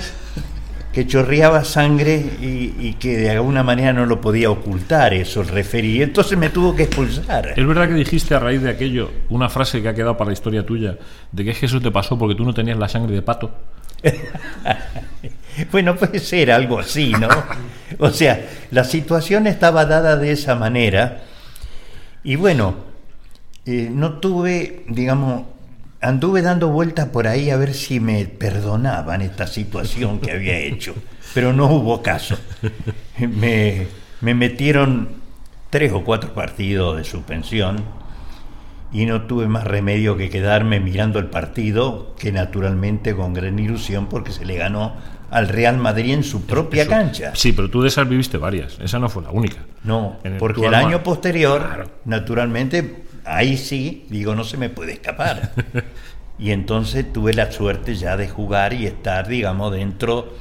[0.93, 5.47] que chorreaba sangre y, y que de alguna manera no lo podía ocultar eso el
[5.47, 6.03] referí.
[6.03, 7.53] Entonces me tuvo que expulsar.
[7.55, 10.33] ¿Es verdad que dijiste a raíz de aquello una frase que ha quedado para la
[10.33, 10.97] historia tuya
[11.31, 13.51] de que es que eso te pasó porque tú no tenías la sangre de pato?
[15.71, 17.27] Bueno, puede ser algo así, ¿no?
[17.99, 21.21] O sea, la situación estaba dada de esa manera
[22.23, 22.75] y bueno,
[23.65, 25.43] eh, no tuve, digamos,
[26.03, 30.93] anduve dando vueltas por ahí a ver si me perdonaban esta situación que había hecho,
[31.33, 32.37] pero no hubo caso.
[33.19, 33.87] Me,
[34.21, 35.09] me metieron
[35.69, 37.83] tres o cuatro partidos de suspensión
[38.91, 44.07] y no tuve más remedio que quedarme mirando el partido, que naturalmente con gran ilusión
[44.07, 44.93] porque se le ganó
[45.31, 47.31] al Real Madrid en su propia Eso- cancha.
[47.35, 48.77] Sí, pero tú de esas viviste varias.
[48.79, 49.57] Esa no fue la única.
[49.83, 51.89] No, el- porque el año posterior, Claro.
[52.05, 55.51] naturalmente, ahí sí, digo, no se me puede escapar.
[56.39, 60.33] Y entonces tuve la suerte ya de jugar y estar, digamos, dentro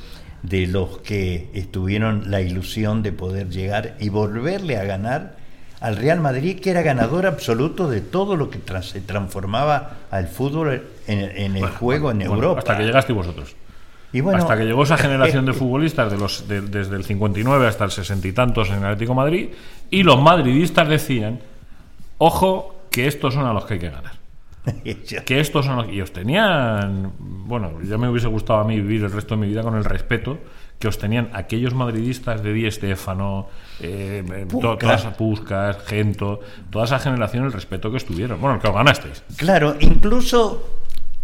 [0.42, 5.36] de los que estuvieron la ilusión de poder llegar y volverle a ganar
[5.80, 10.28] al Real Madrid, que era ganador absoluto de todo lo que tra- se transformaba al
[10.28, 12.58] fútbol en, en el juego en Bueno, Europa.
[12.60, 13.54] Hasta que llegasteis vosotros.
[14.12, 17.66] Y bueno, hasta que llegó esa generación de futbolistas de los, de- desde el 59
[17.66, 19.48] hasta el 60 y tantos en el Atlético de Madrid
[19.90, 21.40] y los madridistas decían,
[22.24, 24.22] ojo, que estos son a los que hay que ganar.
[25.26, 29.02] Que estos son los y os tenían, bueno, ya me hubiese gustado a mí vivir
[29.02, 30.38] el resto de mi vida con el respeto
[30.78, 33.48] que os tenían aquellos madridistas de Di Stéfano,
[33.80, 34.78] eh, eh, Puskás.
[34.78, 38.40] todas esas Puskas, Gento, toda esa generación, el respeto que estuvieron.
[38.40, 39.22] Bueno, que os ganasteis.
[39.36, 40.66] Claro, incluso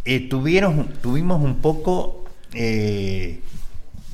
[0.05, 3.41] eh, tuvieron, tuvimos un poco, eh,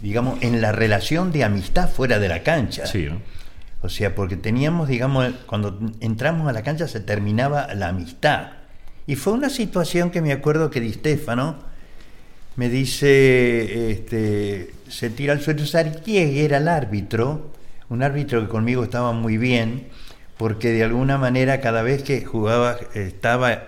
[0.01, 2.87] digamos, en la relación de amistad fuera de la cancha.
[2.87, 3.21] Sí, ¿no?
[3.85, 8.53] O sea, porque teníamos, digamos, cuando entramos a la cancha se terminaba la amistad.
[9.07, 11.57] Y fue una situación que me acuerdo que Di Stefano
[12.57, 17.53] me dice, este, se tira al suelo Sarkieg, era el árbitro,
[17.91, 19.89] un árbitro que conmigo estaba muy bien,
[20.39, 23.65] porque de alguna manera cada vez que jugaba, estaba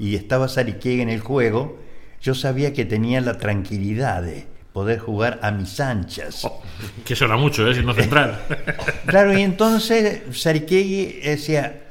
[0.00, 1.78] y estaba Sarkieg en el juego,
[2.20, 4.48] yo sabía que tenía la tranquilidad de
[4.80, 6.48] poder jugar a mis anchas.
[7.04, 7.74] Que suena mucho, ¿eh?
[7.74, 8.40] Si no central.
[9.04, 11.82] Claro, y entonces Sarikegi decía,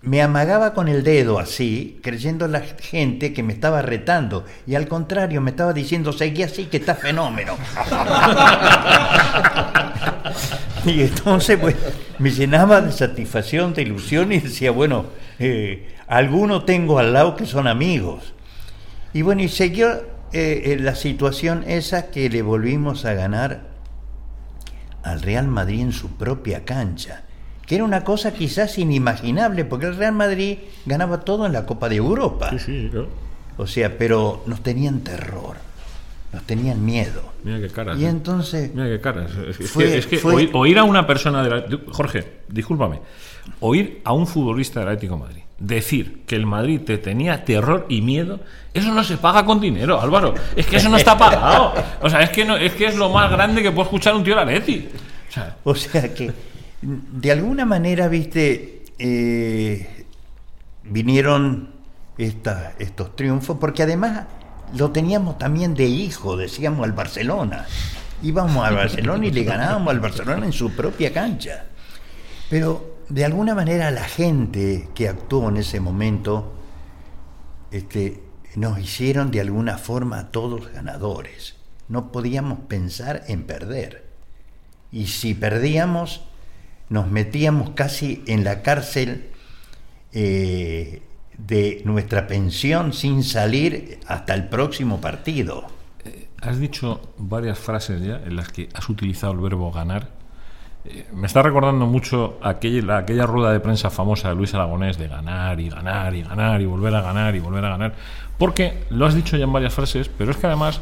[0.00, 4.88] me amagaba con el dedo así, creyendo la gente que me estaba retando, y al
[4.88, 7.54] contrario me estaba diciendo, seguí así que está fenómeno.
[10.86, 11.76] y entonces pues
[12.18, 15.04] me llenaba de satisfacción, de ilusión y decía, bueno,
[15.38, 18.32] eh, algunos tengo al lado que son amigos.
[19.12, 23.62] Y bueno, y siguió eh, eh, la situación esa que le volvimos a ganar
[25.02, 27.22] al Real Madrid en su propia cancha,
[27.66, 31.88] que era una cosa quizás inimaginable, porque el Real Madrid ganaba todo en la Copa
[31.88, 32.50] de Europa.
[32.50, 32.90] Sí, sí.
[33.56, 35.56] O sea, pero nos tenían terror,
[36.32, 37.22] nos tenían miedo.
[37.44, 37.98] Mira qué caras.
[37.98, 38.08] Y ¿eh?
[38.08, 39.30] entonces, Mira qué caras.
[39.36, 43.00] Es, Fue- que, es que fue- oír, oír a una persona de la- Jorge, discúlpame.
[43.60, 47.86] Oír a un futbolista del Atlético de Madrid decir que el Madrid te tenía terror
[47.88, 48.40] y miedo,
[48.74, 50.34] eso no se paga con dinero, Álvaro.
[50.54, 51.74] Es que eso no está pagado.
[52.00, 54.24] O sea, es que, no, es, que es lo más grande que puede escuchar un
[54.24, 54.88] tío de Atleti.
[55.28, 56.32] O sea, o sea que
[56.80, 60.06] de alguna manera, viste, eh,
[60.84, 61.70] vinieron
[62.16, 64.26] estos triunfos, porque además
[64.76, 67.66] lo teníamos también de hijo, decíamos al Barcelona.
[68.22, 71.64] Íbamos al Barcelona y le ganábamos al Barcelona en su propia cancha.
[72.50, 76.52] Pero de alguna manera la gente que actuó en ese momento
[77.70, 78.22] este,
[78.54, 81.56] nos hicieron de alguna forma todos ganadores.
[81.88, 84.06] No podíamos pensar en perder.
[84.92, 86.22] Y si perdíamos,
[86.88, 89.30] nos metíamos casi en la cárcel
[90.12, 91.02] eh,
[91.36, 95.66] de nuestra pensión sin salir hasta el próximo partido.
[96.40, 100.17] has dicho varias frases ya en las que has utilizado el verbo ganar.
[100.84, 105.08] Eh, Me está recordando mucho aquella, aquella rueda de prensa famosa de Luis Aragonés de
[105.08, 107.92] ganar y ganar y ganar y volver a ganar y volver a ganar.
[108.38, 110.80] Porque lo has dicho ya en varias frases, pero es que además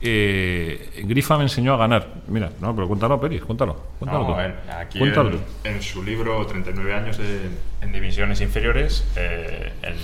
[0.00, 2.06] eh, Grifa me enseñó a ganar.
[2.28, 3.74] Mira, no, pero cuéntalo, Peris, cuéntalo.
[3.98, 4.40] cuéntalo No, tú.
[4.40, 5.42] en, aquí Cuéntalo en, tú.
[5.64, 9.94] en su libro 39 años de- en divisiones inferiores, eh, en,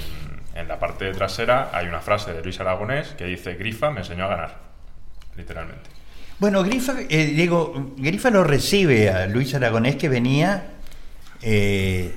[0.60, 4.24] en la parte trasera hay una frase de Luis Aragonés que dice, Grifa me enseñó
[4.24, 4.58] a ganar,
[5.36, 5.88] literalmente.
[6.38, 10.72] Bueno, Grifa, eh, digo, Grifa lo recibe a Luis Aragonés que venía,
[11.40, 12.14] eh,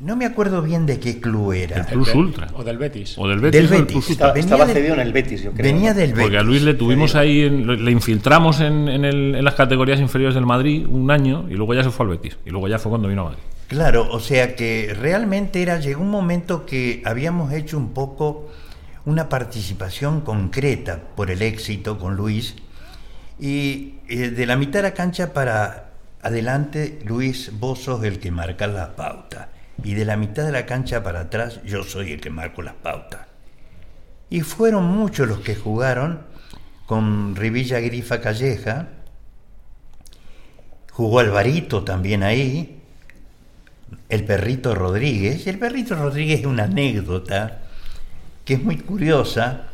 [0.00, 1.76] no me acuerdo bien de qué club era.
[1.78, 2.48] El Plus Ultra.
[2.54, 3.16] O del Betis.
[3.18, 3.60] O del Betis.
[3.60, 3.92] Del Betis.
[3.92, 4.12] Plus Ultra.
[4.28, 5.72] Estaba, Venía estaba del- cedido en el Betis, yo creo.
[5.74, 6.22] Venía del Betis.
[6.22, 9.54] Porque a Luis le tuvimos ahí, en- le le infiltramos en, en el- en las
[9.54, 12.36] categorías inferiores del Madrid un año y luego ya se fue al Betis.
[12.46, 13.38] Y luego ya fue cuando vino a Madrid.
[13.68, 18.48] Claro, o sea que realmente era, llegó un momento que habíamos hecho un poco
[19.06, 22.54] una participación concreta por el éxito con Luis
[23.38, 25.90] y eh, de la mitad de la cancha para
[26.22, 29.50] adelante Luis vos sos el que marca la pauta
[29.82, 32.74] y de la mitad de la cancha para atrás yo soy el que marco las
[32.74, 33.26] pautas.
[34.28, 36.20] Y fueron muchos los que jugaron
[36.86, 38.88] con Rivilla Grifa Calleja,
[40.90, 42.80] jugó Alvarito también ahí,
[44.08, 45.46] el perrito Rodríguez.
[45.46, 47.60] Y el perrito Rodríguez es una anécdota
[48.44, 49.68] que es muy curiosa,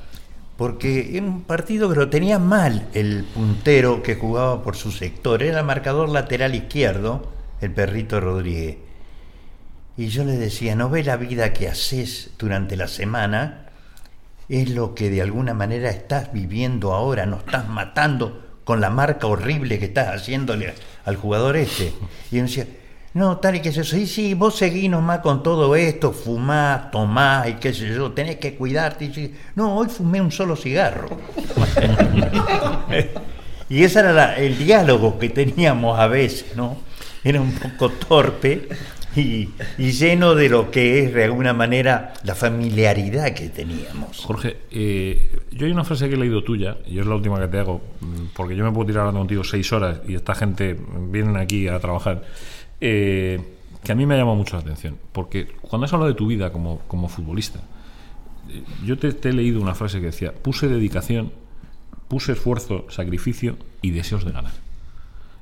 [0.57, 5.43] porque en un partido que lo tenía mal el puntero que jugaba por su sector,
[5.43, 8.77] era marcador lateral izquierdo, el perrito Rodríguez.
[9.97, 13.67] Y yo le decía, no ve la vida que haces durante la semana,
[14.49, 19.27] es lo que de alguna manera estás viviendo ahora, no estás matando con la marca
[19.27, 21.93] horrible que estás haciéndole al jugador este.
[22.31, 22.67] Y él decía,
[23.15, 27.49] No, tal y que se sí, sí, vos seguís nomás con todo esto, fumás, tomás
[27.49, 29.33] y qué sé yo, tenés que cuidarte.
[29.55, 31.09] No, hoy fumé un solo cigarro.
[33.69, 36.79] y ese era el diálogo que teníamos a veces, ¿no?
[37.23, 38.69] Era un poco torpe
[39.15, 44.19] y, y lleno de lo que es de alguna manera la familiaridad que teníamos.
[44.19, 47.49] Jorge, eh, yo hay una frase que he leído tuya, y es la última que
[47.49, 50.77] te hago, mm, porque yo me puedo tirar hablando contigo seis horas y esta gente
[51.11, 52.23] vienen aquí a trabajar,
[52.85, 53.41] eh,
[53.85, 56.27] que a mí me ha llamado mucho la atención, porque cuando has hablado de tu
[56.27, 57.61] vida como, como futbolista,
[58.51, 61.33] eh, yo te, te he leído una frase que decía, puse dedicación,
[62.09, 64.53] puse esfuerzo, sacrificio y deseos de ganar.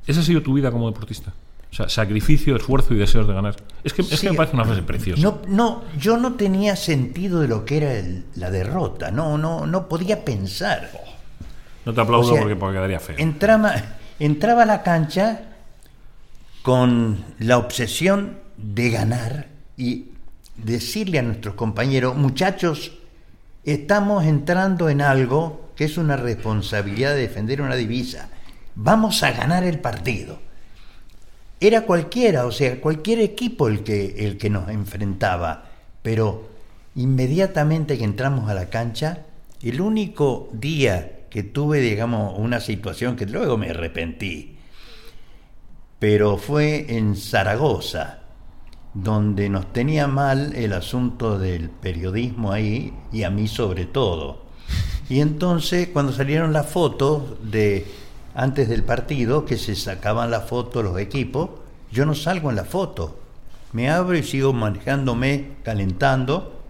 [0.07, 1.33] ¿Esa ha sido tu vida como deportista?
[1.71, 3.55] O sea, sacrificio, esfuerzo y deseos de ganar.
[3.85, 5.23] Es que, es Sí, que me parece una frase preciosa.
[5.23, 9.67] No, no, yo no tenía sentido de lo que era el- la derrota, no, no,
[9.67, 10.91] no podía pensar.
[11.87, 13.17] No te aplaudo O sea, porque, porque quedaría feo.
[13.19, 13.75] Entraba,
[14.19, 15.43] entraba a la cancha
[16.63, 20.11] con la obsesión de ganar y
[20.57, 22.93] decirle a nuestros compañeros, muchachos,
[23.65, 28.29] estamos entrando en algo que es una responsabilidad de defender una divisa.
[28.75, 30.39] Vamos a ganar el partido.
[31.59, 35.67] Era cualquiera, o sea, cualquier equipo el que, el que nos enfrentaba,
[36.03, 36.49] pero
[36.95, 39.25] inmediatamente que entramos a la cancha,
[39.63, 44.57] el único día que tuve, digamos, una situación que luego me arrepentí,
[46.01, 48.21] pero fue en Zaragoza,
[48.95, 54.43] donde nos tenía mal el asunto del periodismo ahí, y a mí sobre todo.
[55.09, 57.87] Y entonces, cuando salieron las fotos de
[58.35, 61.51] antes del partido, que se sacaban las fotos los equipos,
[61.93, 63.19] yo no salgo en la foto.
[63.73, 66.61] Me abro y sigo manejándome, calentando.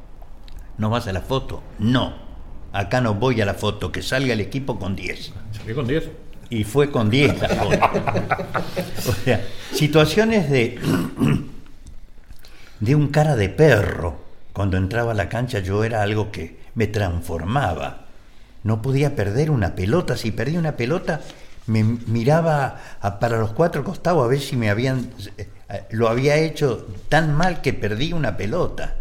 [0.76, 1.62] ¿No vas a la foto?
[1.78, 2.14] No.
[2.72, 6.10] Acá no voy a la foto, que salga el equipo con 10 Salí con 10.
[6.50, 7.90] Y fue con 10 la foto.
[9.08, 10.78] O sea, situaciones de,
[12.80, 14.28] de un cara de perro.
[14.52, 18.06] Cuando entraba a la cancha yo era algo que me transformaba.
[18.64, 20.16] No podía perder una pelota.
[20.16, 21.20] Si perdía una pelota,
[21.66, 22.76] me miraba
[23.20, 25.10] para los cuatro costados a ver si me habían...
[25.38, 25.48] eh,
[25.90, 28.96] Lo había hecho tan mal que perdí una pelota.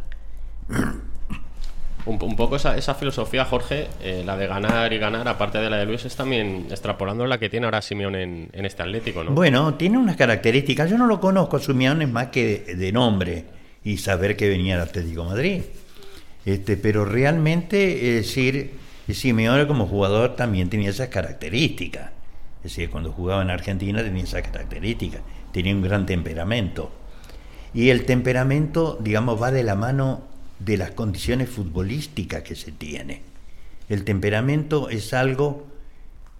[2.05, 5.85] Un, poco esa, filosofía, Jorge, eh, la de ganar y ganar, aparte de la de
[5.85, 9.31] Luis, es también extrapolando la que tiene ahora Simeón en, este Atlético, ¿no?
[9.31, 10.89] Bueno, tiene unas características.
[10.89, 13.45] Yo no lo conozco a Simeone más que de, nombre
[13.83, 15.61] y saber que venía del Atlético Madrid.
[16.45, 18.71] Este, pero realmente, es decir,
[19.07, 22.11] Simeone como jugador también tenía esas características.
[22.63, 25.21] Es decir, cuando jugaba en Argentina tenía esas características.
[25.51, 26.91] Tenía un gran temperamento.
[27.73, 30.23] Y el temperamento, digamos, va de la mano
[30.59, 33.21] de las condiciones futbolísticas que se tiene.
[33.87, 35.65] El temperamento es algo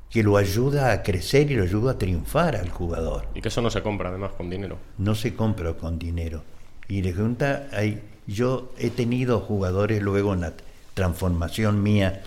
[0.10, 3.28] que lo ayuda a crecer y lo ayuda a triunfar al jugador.
[3.36, 4.78] Y que eso no se compra, además, con dinero.
[4.98, 6.44] No se compra con dinero.
[6.88, 10.54] Y le pregunta, hay, yo he tenido jugadores luego en la
[10.96, 12.24] transformación mía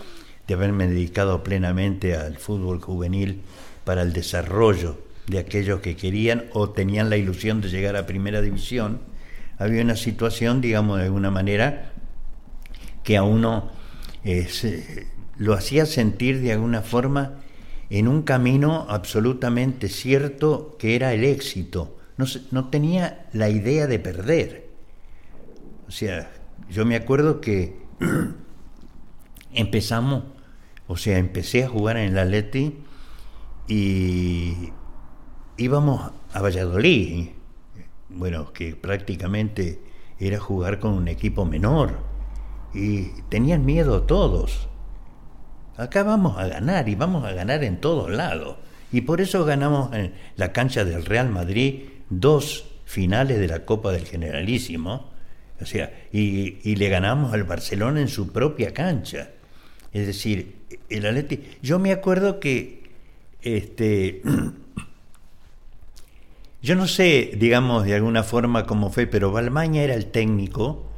[0.46, 3.42] de haberme dedicado plenamente al fútbol juvenil
[3.84, 8.40] para el desarrollo de aquellos que querían o tenían la ilusión de llegar a primera
[8.40, 9.00] división.
[9.62, 11.92] Había una situación, digamos, de alguna manera,
[13.04, 13.70] que a uno
[14.24, 14.48] eh,
[15.36, 17.34] lo hacía sentir de alguna forma
[17.90, 21.96] en un camino absolutamente cierto que era el éxito.
[22.16, 24.68] No, no tenía la idea de perder.
[25.88, 26.30] O sea,
[26.70, 27.76] yo me acuerdo que
[29.52, 30.24] empezamos,
[30.86, 32.78] o sea, empecé a jugar en el Atleti
[33.68, 34.70] y
[35.56, 37.28] íbamos a Valladolid,
[38.14, 39.80] bueno, que prácticamente
[40.18, 41.98] era jugar con un equipo menor
[42.74, 44.68] y tenían miedo todos.
[45.76, 48.56] Acá vamos a ganar y vamos a ganar en todos lados.
[48.92, 53.90] Y por eso ganamos en la cancha del Real Madrid dos finales de la Copa
[53.90, 55.10] del Generalísimo.
[55.60, 59.30] O sea, y, y le ganamos al Barcelona en su propia cancha.
[59.92, 60.56] Es decir,
[60.88, 61.40] el Atleti.
[61.62, 62.82] Yo me acuerdo que
[63.42, 64.22] este
[66.62, 70.88] yo no sé, digamos, de alguna forma cómo fue, pero Balmaña era el técnico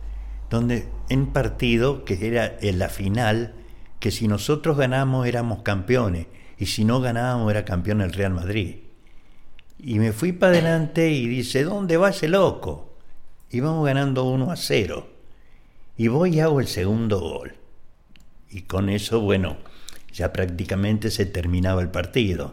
[0.51, 3.55] donde en partido, que era en la final,
[3.99, 6.27] que si nosotros ganamos éramos campeones
[6.59, 8.77] y si no ganábamos era campeón el Real Madrid.
[9.79, 12.97] Y me fui para adelante y dice, ¿dónde va ese loco?
[13.51, 15.09] Y vamos ganando 1 a 0.
[15.97, 17.55] Y voy y hago el segundo gol.
[18.51, 19.57] Y con eso, bueno,
[20.13, 22.53] ya prácticamente se terminaba el partido.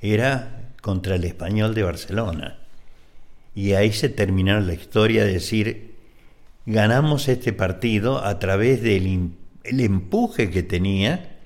[0.00, 2.58] Era contra el español de Barcelona.
[3.54, 5.94] Y ahí se terminó la historia de decir,
[6.66, 9.30] ganamos este partido a través del
[9.64, 11.38] empuje que tenía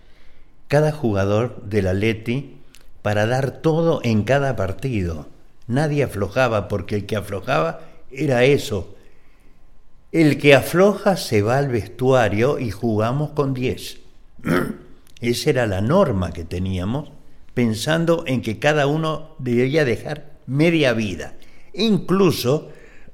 [0.67, 2.57] cada jugador del Atleti
[3.01, 5.29] para dar todo en cada partido.
[5.69, 8.97] nadie aflojaba, porque el que aflojaba era eso.
[10.11, 14.01] El que afloja se va al vestuario y jugamos con 10.
[15.21, 17.11] Esa era la norma que teníamos,
[17.59, 21.35] pensando en que cada uno debía dejar media vida.
[21.75, 22.71] Incluso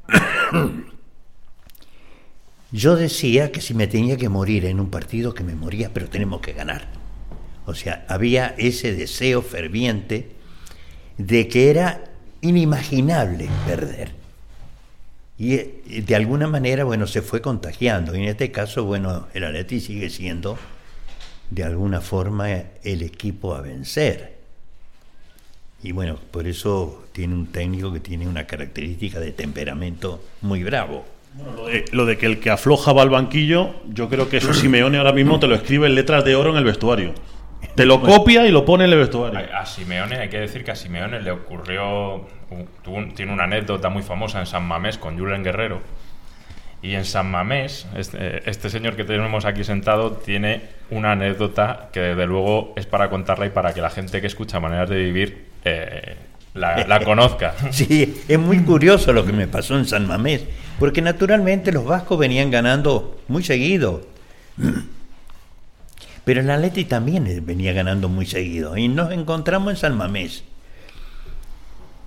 [2.70, 6.10] yo decía que si me tenía que morir en un partido, que me moría, pero
[6.10, 6.88] tenemos que ganar.
[7.64, 10.32] O sea, había ese deseo ferviente
[11.16, 12.04] de que era
[12.42, 14.12] inimaginable perder.
[15.38, 18.14] Y eh, de alguna manera, bueno, se fue contagiando.
[18.14, 20.58] Y en este caso, bueno, el Atleti sigue siendo
[21.48, 24.33] de alguna forma el equipo a vencer.
[25.84, 31.04] Y bueno, por eso tiene un técnico que tiene una característica de temperamento muy bravo.
[31.56, 34.54] Lo de, lo de que el que afloja va al banquillo, yo creo que eso
[34.54, 37.12] Simeone ahora mismo te lo escribe en letras de oro en el vestuario.
[37.74, 39.38] Te lo copia y lo pone en el vestuario.
[39.38, 42.26] A, a Simeone, hay que decir que a Simeone le ocurrió.
[42.82, 45.82] tuvo tiene una anécdota muy famosa en San Mamés con Julen Guerrero.
[46.80, 52.00] Y en San Mamés, este, este señor que tenemos aquí sentado tiene una anécdota que
[52.00, 55.53] desde luego es para contarla y para que la gente que escucha maneras de vivir
[55.64, 56.16] eh,
[56.54, 57.54] la, conozca.
[57.72, 60.44] Sí, es muy curioso lo que me pasó en San Mamés,
[60.78, 64.06] porque naturalmente los vascos venían ganando muy seguido.
[66.24, 68.78] Pero el Atleti también venía ganando muy seguido.
[68.78, 70.44] Y nos encontramos en San Mamés.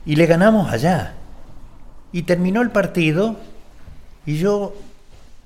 [0.07, 1.13] Y le ganamos allá.
[2.11, 3.35] Y terminó el partido.
[4.25, 4.73] Y yo,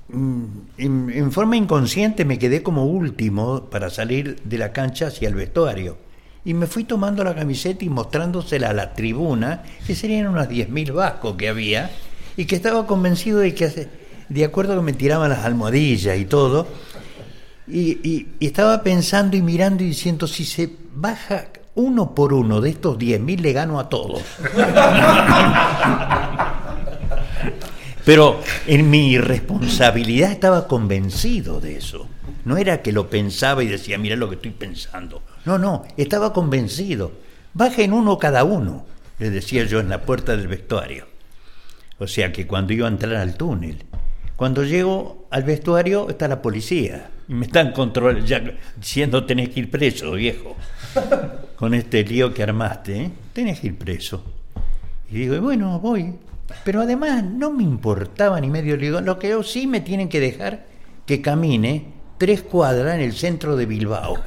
[0.08, 0.44] mm,
[0.78, 5.36] en, en forma inconsciente, me quedé como último para salir de la cancha hacia el
[5.36, 5.98] vestuario.
[6.44, 10.92] Y me fui tomando la camiseta y mostrándosela a la tribuna, que serían unos 10.000
[10.94, 11.92] vascos que había,
[12.36, 13.88] y que estaba convencido de que,
[14.30, 16.68] de acuerdo que me tiraban las almohadillas y todo,
[17.68, 22.60] y, y- y estaba pensando y mirando y diciendo, si se baja uno por uno
[22.60, 24.24] de estos 10.000, le gano a todos.
[28.04, 32.08] Pero en mi irresponsabilidad estaba convencido de eso.
[32.46, 35.22] No era que lo pensaba y decía, mira lo que estoy pensando.
[35.46, 37.12] No, no, estaba convencido.
[37.54, 38.86] Bajen uno cada uno,
[39.20, 41.06] le decía yo en la puerta del vestuario.
[42.00, 43.84] O sea que cuando iba a entrar al túnel,
[44.36, 48.42] cuando llego al vestuario está la policía y me están controlando, ya
[48.76, 50.56] diciendo tenés que ir preso, viejo.
[51.56, 53.12] Con este lío que armaste, ¿eh?
[53.34, 54.24] tenés que ir preso.
[55.12, 56.16] Y digo, bueno, voy.
[56.64, 59.00] Pero además no me importaba ni medio lío.
[59.02, 60.66] Lo que yo sí me tienen que dejar
[61.06, 61.86] que camine
[62.18, 64.18] tres cuadras en el centro de Bilbao.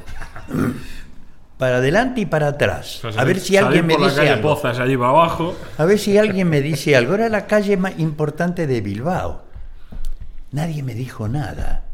[1.59, 3.05] Para adelante y para atrás.
[3.05, 4.55] O sea, A ver si alguien me dice algo.
[4.55, 5.57] Pozas allí para abajo.
[5.79, 7.15] A ver si alguien me dice algo.
[7.15, 9.43] Era la calle más importante de Bilbao.
[10.51, 11.85] Nadie me dijo nada.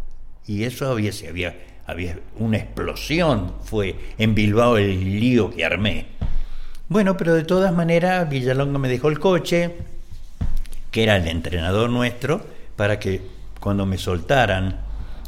[0.46, 1.54] Y eso había, se había,
[1.86, 3.52] había una explosión.
[3.62, 6.06] Fue en Bilbao el lío que armé.
[6.88, 9.76] Bueno, pero de todas maneras, Villalonga me dejó el coche,
[10.90, 12.44] que era el entrenador nuestro,
[12.76, 13.22] para que
[13.60, 14.80] cuando me soltaran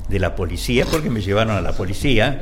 [0.08, 2.40] de la policía, porque me llevaron a la policía,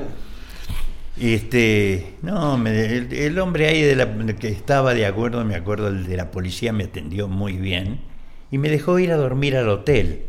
[1.19, 5.89] este, no, me- el, el hombre ahí de la, que estaba de acuerdo, me acuerdo,
[5.89, 8.01] el de la policía me atendió muy bien
[8.51, 10.23] y me dejó ir a dormir al hotel.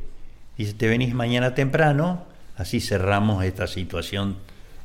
[0.58, 2.26] Dice, te venís mañana temprano,
[2.58, 4.38] así cerramos esta situación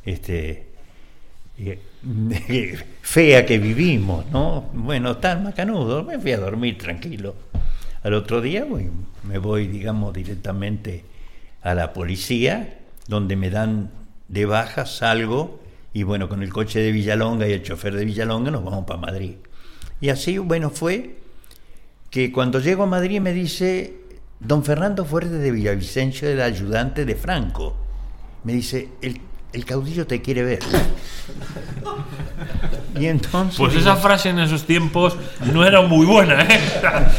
[0.04, 0.66] este,
[1.58, 1.78] eh,
[3.02, 4.70] fea que vivimos, ¿no?
[4.72, 7.34] Bueno, tan macanudo, me fui a dormir tranquilo.
[8.02, 8.90] Al otro día voy-
[9.24, 11.04] me voy, digamos, directamente
[11.62, 12.78] a la policía,
[13.08, 13.90] donde me dan
[14.28, 15.60] de baja, salgo,
[15.96, 19.00] y bueno, con el coche de Villalonga y el chofer de Villalonga nos vamos para
[19.00, 19.36] Madrid.
[19.98, 21.16] Y así, bueno, fue
[22.10, 23.94] que cuando llego a Madrid me dice,
[24.38, 27.74] don Fernando Fuerte de Villavicencio, el ayudante de Franco,
[28.44, 29.18] me dice, el,
[29.54, 30.58] el caudillo te quiere ver.
[32.98, 33.56] y entonces...
[33.58, 35.16] Pues esa frase en esos tiempos
[35.52, 36.60] no era muy buena, ¿eh?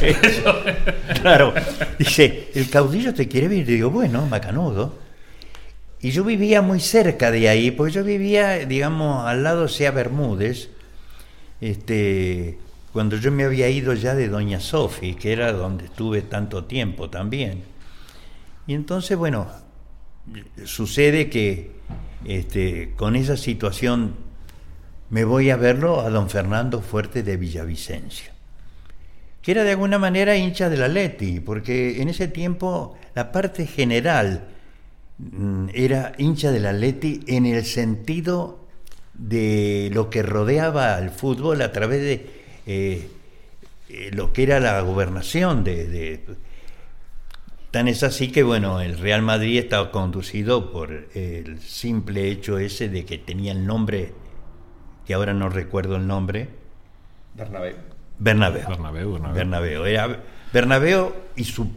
[0.01, 0.55] Eso-
[1.21, 1.51] Claro,
[1.97, 3.57] dice, el caudillo te quiere ver.
[3.57, 5.06] Y digo, bueno, macanudo.
[6.01, 9.91] Y yo vivía muy cerca de ahí, porque yo vivía, digamos, al lado de Sea
[9.91, 10.69] Bermúdez,
[11.59, 12.59] este,
[12.93, 17.09] cuando yo me había ido ya de Doña Sofi, que era donde estuve tanto tiempo
[17.09, 17.63] también.
[18.67, 19.47] Y entonces, bueno,
[20.65, 21.71] sucede que
[22.25, 24.15] este, con esa situación
[25.09, 28.37] me voy a verlo a don Fernando Fuerte de Villavicencio
[29.47, 34.43] que era de alguna manera hincha del Atleti, porque en ese tiempo la parte general
[35.73, 38.65] era hincha del Atleti en el sentido
[39.13, 42.29] de lo que rodeaba al fútbol a través de
[42.67, 43.09] eh,
[43.89, 46.23] eh, lo que era la gobernación de, de-
[47.71, 52.87] Tan es así que, bueno, el Real Madrid estaba conducido por el simple hecho ese
[52.87, 54.13] de que tenía el nombre,
[55.05, 56.47] que ahora no recuerdo el nombre,
[57.35, 57.75] Bernabé.
[58.19, 58.67] Bernabéu.
[58.69, 59.35] Bernabéu, Bernabéu.
[59.35, 59.85] Bernabéu.
[59.85, 61.69] Era Bernabéu y su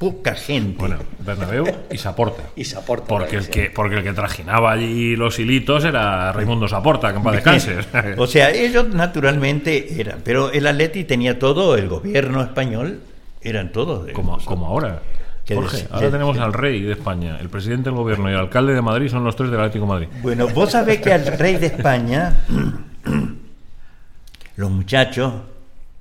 [0.00, 0.78] poca gente.
[0.78, 2.44] Bueno, Bernabéu y Saporta.
[2.56, 3.50] Y Saporta, Porque el, sí.
[3.50, 7.76] que, porque el que trajinaba allí los hilitos era Raimundo Saporta, que en paz descanse.
[8.16, 13.00] o sea, ellos naturalmente eran, pero el Atleti tenía todo, el gobierno español
[13.42, 15.02] eran todos de como, como ahora.
[15.44, 15.88] ¿Qué Jorge, decir?
[15.92, 18.80] ahora ¿Qué tenemos al rey de España, el presidente del gobierno y el alcalde de
[18.80, 20.08] Madrid son los tres del Atlético de Madrid.
[20.22, 22.40] Bueno, vos sabés que al rey de España,
[24.56, 25.34] los muchachos,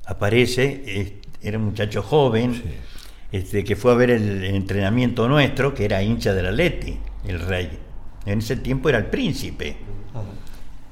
[0.05, 2.63] aparece, eh, era un muchacho joven,
[3.31, 7.77] este, que fue a ver el entrenamiento nuestro, que era hincha del Atleti, el rey.
[8.25, 9.77] En ese tiempo era el príncipe.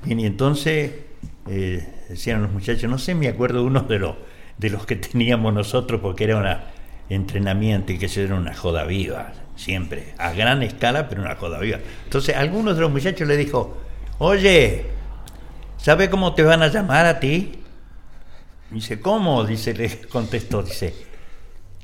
[0.03, 0.91] Bien, y entonces
[1.49, 4.15] eh, decían los muchachos, no sé, me acuerdo uno de los,
[4.57, 6.47] de los que teníamos nosotros, porque era un
[7.09, 11.59] entrenamiento y que eso era una joda viva, siempre, a gran escala, pero una joda
[11.59, 11.79] viva.
[12.03, 13.77] Entonces, algunos de los muchachos le dijo,
[14.19, 14.85] oye,
[15.77, 17.63] ¿sabe cómo te van a llamar a ti?
[18.69, 19.43] Dice, ¿cómo?
[19.45, 21.06] Dice, le contestó, dice,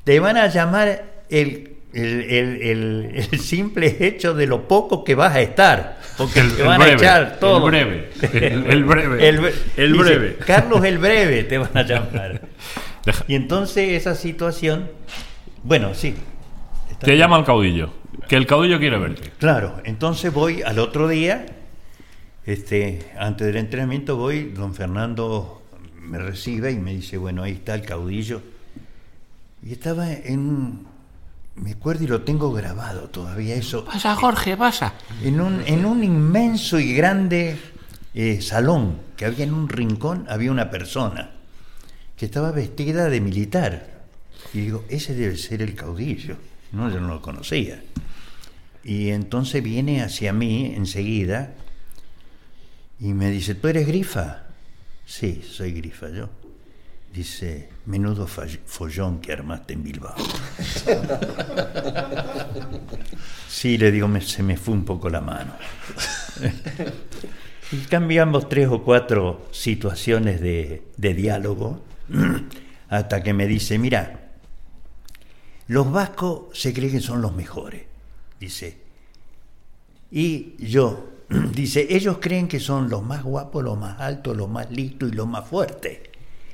[0.04, 5.14] te van a llamar el, el, el- el- el simple hecho de lo poco que
[5.14, 7.56] vas a estar, porque El- te van breve, a echar todo.
[7.58, 8.10] el breve,
[8.70, 10.36] el- breve, El, dice, breve.
[10.46, 12.42] Carlos el breve te van a llamar.
[13.28, 14.90] Y entonces esa situación,
[15.62, 16.14] bueno, sí.
[17.00, 17.18] te bien.
[17.18, 17.92] llama el caudillo,
[18.28, 19.30] que el caudillo quiere verte.
[19.38, 21.44] Claro, entonces voy al otro día,
[22.46, 25.62] este, antes del entrenamiento voy, don Fernando
[26.00, 28.42] me recibe y me dice, bueno, ahí está el caudillo.
[29.66, 30.86] Y estaba en un,
[31.56, 34.94] me acuerdo y lo tengo grabado todavía eso, Pasa, Jorge, pasa.
[35.22, 37.56] en un, en un inmenso y grande
[38.12, 41.30] eh, salón que había en un rincón, había una persona
[42.16, 44.02] que estaba vestida de militar.
[44.52, 46.36] Y digo, ese debe ser el caudillo.
[46.72, 47.82] No, yo no lo conocía.
[48.84, 51.54] Y entonces viene hacia mí enseguida
[53.00, 54.42] y me dice, ¿tú eres grifa?
[55.06, 56.28] Sí, soy grifa yo.
[57.12, 60.14] Dice, menudo follón que armaste en Bilbao.
[63.48, 65.52] Sí, le digo, se me fue un poco la mano.
[67.72, 71.80] y cambiamos tres o cuatro situaciones de, de diálogo
[72.88, 74.32] hasta que me dice, mira,
[75.68, 77.82] los vascos se creen que son los mejores,
[78.38, 78.76] dice.
[80.10, 81.08] Y yo,
[81.54, 85.14] dice, ellos creen que son los más guapos, los más altos, los más listos y
[85.14, 85.98] los más fuertes.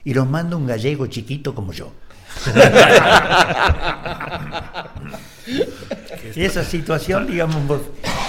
[0.05, 1.92] Y los manda un gallego chiquito como yo.
[6.34, 7.82] y esa situación, digamos,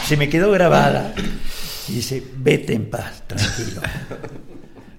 [0.06, 1.14] se me quedó grabada.
[1.88, 3.82] Y dice, vete en paz, tranquilo.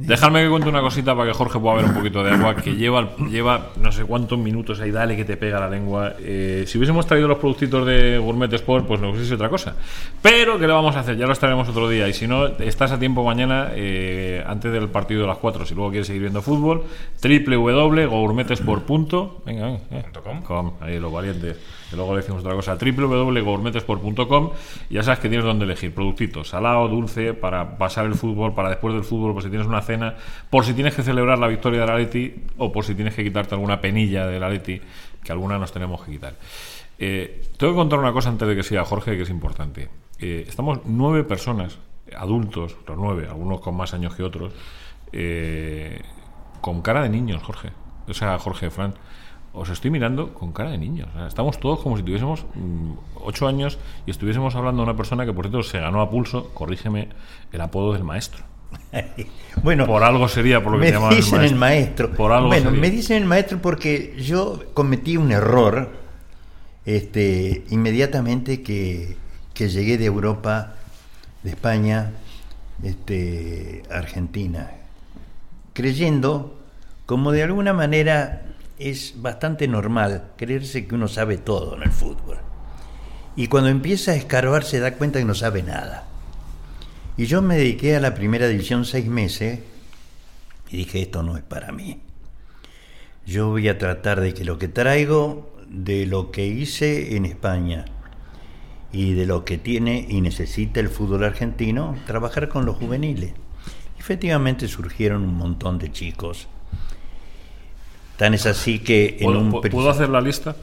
[0.06, 2.74] Dejadme que cuente una cosita para que Jorge pueda ver un poquito de agua, que
[2.74, 6.14] lleva, lleva no sé cuántos minutos ahí, dale que te pega la lengua.
[6.18, 9.76] Eh, si hubiésemos traído los productitos de Gourmet Sport, pues nos hubiese otra cosa.
[10.20, 11.16] Pero, ¿qué le vamos a hacer?
[11.16, 12.08] Ya lo estaremos otro día.
[12.08, 15.74] Y si no, estás a tiempo mañana, eh, antes del partido de las 4, si
[15.74, 16.82] luego quieres seguir viendo fútbol,
[17.22, 19.28] www.gourmetesport.com.
[19.46, 20.10] Venga, venga.
[20.22, 20.42] Com.
[20.42, 21.56] Com, ahí los valientes.
[21.92, 22.76] Que luego le decimos otra cosa.
[22.76, 24.50] www.gourmetesport.com.
[24.88, 25.94] Ya sabes que tienes donde elegir.
[25.94, 29.82] Productitos, salado, dulce, para pasar el fútbol, para después del fútbol, por si tienes una
[29.82, 30.14] cena,
[30.48, 33.54] por si tienes que celebrar la victoria del Atleti o por si tienes que quitarte
[33.54, 34.80] alguna penilla del Atleti,
[35.22, 36.34] que alguna nos tenemos que quitar.
[36.98, 39.90] Eh, tengo que contar una cosa antes de que siga Jorge, que es importante.
[40.18, 41.78] Eh, estamos nueve personas,
[42.16, 44.54] adultos, los nueve, algunos con más años que otros,
[45.12, 46.00] eh,
[46.62, 47.68] con cara de niños, Jorge.
[48.08, 48.94] O sea, Jorge, Fran,
[49.54, 51.08] os estoy mirando con cara de niños.
[51.14, 54.96] O sea, estamos todos como si tuviésemos mm, ocho años y estuviésemos hablando de una
[54.96, 57.08] persona que, por cierto, se ganó a pulso, corrígeme,
[57.52, 58.44] el apodo del maestro.
[59.62, 62.10] bueno, Por algo sería, por lo que me llamaban dicen el maestro.
[62.10, 62.80] Por algo bueno, sería.
[62.80, 65.90] me dicen el maestro porque yo cometí un error
[66.86, 69.16] este, inmediatamente que,
[69.52, 70.76] que llegué de Europa,
[71.42, 72.12] de España,
[72.82, 74.70] este, a Argentina,
[75.74, 76.58] creyendo,
[77.04, 78.51] como de alguna manera
[78.90, 82.38] es bastante normal, creerse que uno sabe todo en el fútbol.
[83.36, 86.04] Y cuando empieza a escarbar se da cuenta que no sabe nada.
[87.16, 89.60] Y yo me dediqué a la primera división seis meses
[90.70, 92.00] y dije, esto no es para mí.
[93.26, 97.84] Yo voy a tratar de que lo que traigo, de lo que hice en España
[98.90, 103.32] y de lo que tiene y necesita el fútbol argentino, trabajar con los juveniles.
[103.98, 106.48] Efectivamente surgieron un montón de chicos.
[108.22, 109.50] Tan es así que en ¿Puedo, un...
[109.62, 110.54] ¿puedo hacer la lista?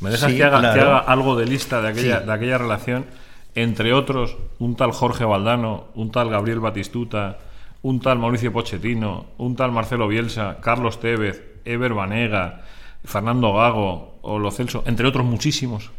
[0.00, 0.96] ¿Me dejas Sí, que, haga, que claro.
[0.96, 2.26] haga algo de lista de aquella, Sí.
[2.26, 3.06] de aquella relación?
[3.54, 7.38] Entre otros, un tal Jorge Valdano, un tal Gabriel Batistuta,
[7.82, 12.62] un tal Mauricio Pochettino, un tal Marcelo Bielsa, Carlos Tevez, Ever Banega,
[13.04, 15.92] Fernando Gago o Lo Celso, entre otros muchísimos.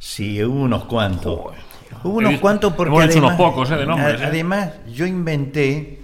[0.00, 1.38] Sí, hubo unos cuantos.
[2.02, 4.24] Hubo unos cuantos porque hemos dicho unos además, pocos, eh, de nombres, eh.
[4.24, 6.00] además yo inventé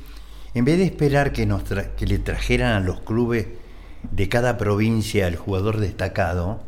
[0.54, 1.64] En vez de esperar que, nos
[1.96, 3.63] que le trajeran a los clubes
[4.10, 6.60] de cada provincia el jugador destacado,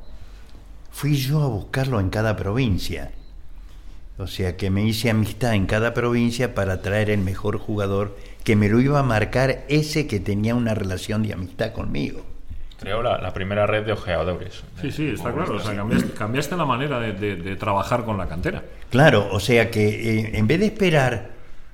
[0.91, 3.13] fui yo a buscarlo en cada provincia.
[4.19, 8.57] O sea que me hice amistad en cada provincia para traer el mejor jugador que
[8.57, 12.25] me lo iba a marcar ese que tenía una relación de amistad conmigo.
[12.81, 14.63] Creó la, la primera red de ojeadores.
[14.81, 15.57] Sí, sí, está claro.
[15.57, 18.63] O sea, cambiaste, cambiaste la manera de, de- de trabajar con la cantera.
[18.91, 21.31] Claro, o sea que eh, en vez de esperar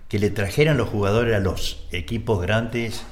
[0.09, 3.05] que le trajeran los jugadores a los equipos grandes,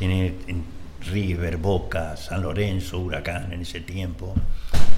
[0.00, 0.64] en, el- en
[1.10, 4.34] River, Boca, San Lorenzo, Huracán en ese tiempo,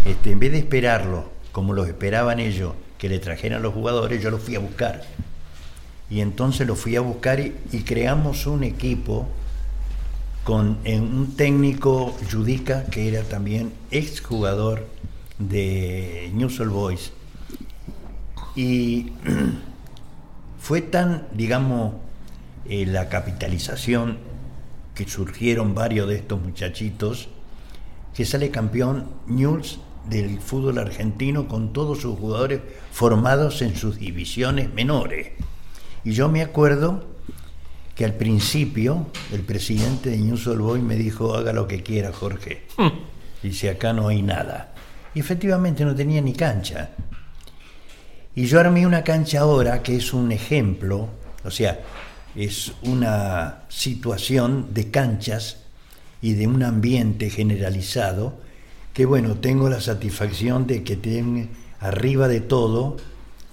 [0.05, 4.31] este, en vez de esperarlo como los esperaban ellos, que le trajeran los jugadores, yo
[4.31, 5.03] los fui a buscar.
[6.11, 7.53] Y entonces los fui a buscar y,
[7.85, 9.29] creamos un equipo
[10.45, 14.87] con eh, un técnico Judica, que era también exjugador
[15.39, 17.13] de News All Boys.
[18.57, 19.13] Y
[20.61, 21.95] fue tan, digamos,
[22.69, 24.19] eh, la capitalización
[24.99, 27.29] que surgieron varios de estos muchachitos,
[28.17, 29.79] que sale campeón News
[30.11, 35.29] del fútbol argentino con todos sus jugadores formados en sus divisiones menores.
[36.03, 37.07] Y yo me acuerdo
[37.95, 42.13] que al principio el presidente de News All Boys me dijo, haga lo que quiera,
[42.13, 42.67] Jorge.
[43.41, 44.75] Dice, acá no hay nada.
[45.15, 46.91] Y efectivamente no tenía ni cancha.
[48.35, 51.09] Y yo armé una cancha ahora que es un ejemplo,
[51.45, 51.79] o sea,
[52.39, 55.57] es una situación de canchas
[56.23, 58.35] y de un ambiente generalizado
[58.93, 61.49] que bueno, tengo la satisfacción de que tiene
[61.81, 62.97] arriba de todo,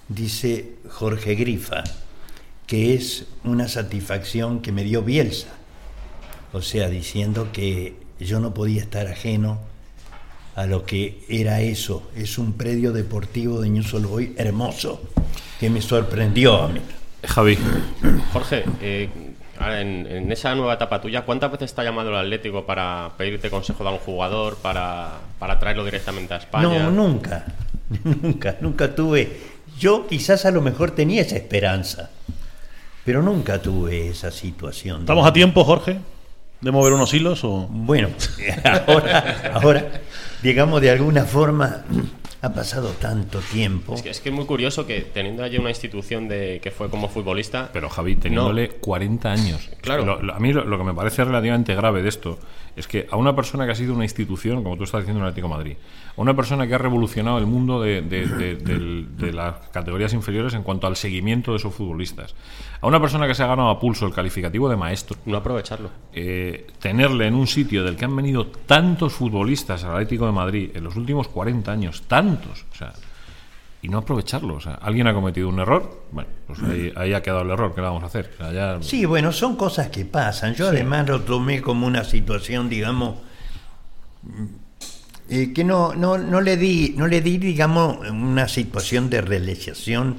[0.07, 1.83] dice Jorge Grifa,
[2.65, 5.49] que es una satisfacción que me dio Bielsa.
[6.53, 9.59] O sea, diciendo que yo no podía estar ajeno
[10.55, 12.09] a lo que era eso.
[12.15, 15.01] Es un predio deportivo de News All Boys hermoso,
[15.59, 16.81] que me sorprendió a mí.
[17.27, 17.57] Javi,
[18.33, 19.09] Jorge, eh,
[19.59, 23.83] en esa nueva etapa tuya, ¿cuántas veces te ha llamado el Atlético para pedirte consejo
[23.83, 26.79] de un jugador, para, para traerlo directamente a España?
[26.79, 27.45] No, nunca,
[28.03, 29.55] nunca, nunca tuve.
[29.79, 32.09] Yo quizás a lo mejor tenía esa esperanza,
[33.03, 35.01] pero nunca tuve esa situación.
[35.01, 35.99] ¿Estamos a tiempo, Jorge,
[36.61, 37.67] de mover unos hilos o...?
[37.69, 38.09] Bueno,
[38.87, 40.01] ahora, ahora,
[40.41, 41.83] digamos, de alguna forma,
[42.45, 43.93] ha pasado tanto tiempo.
[43.95, 46.89] Es que, es que es muy curioso que teniendo allí una institución de que fue
[46.89, 49.69] como futbolista, pero Javi, teniéndole 40 años.
[49.81, 50.05] Claro.
[50.05, 52.39] Lo- lo- a mí lo, lo que me parece relativamente grave de esto
[52.75, 55.25] es que a una persona que ha sido una institución, como tú estás diciendo en
[55.25, 55.77] el Atlético de Madrid,
[56.17, 60.13] a una persona que ha revolucionado el mundo de, de- de- del- de las categorías
[60.13, 62.35] inferiores en cuanto al seguimiento de esos futbolistas,
[62.81, 65.89] a una persona que se ha ganado a pulso el calificativo de maestro, no aprovecharlo.
[66.13, 70.71] eh, tenerle en un sitio del que han venido tantos futbolistas al Atlético de Madrid
[70.73, 72.03] en los últimos 40 años,
[72.35, 72.93] tantos, o sea,
[73.81, 74.55] y no aprovecharlo.
[74.55, 77.73] O sea, alguien ha cometido un error, bueno, pues ahí, ahí ha quedado el error,
[77.75, 78.31] ¿qué le vamos a hacer?
[78.33, 80.53] O sea, ya- Sí, bueno, son cosas que pasan.
[80.55, 83.19] Yo además lo tomé como una situación, digamos,
[85.29, 90.17] eh, que no, no, no le di, no le di, digamos, una situación de realización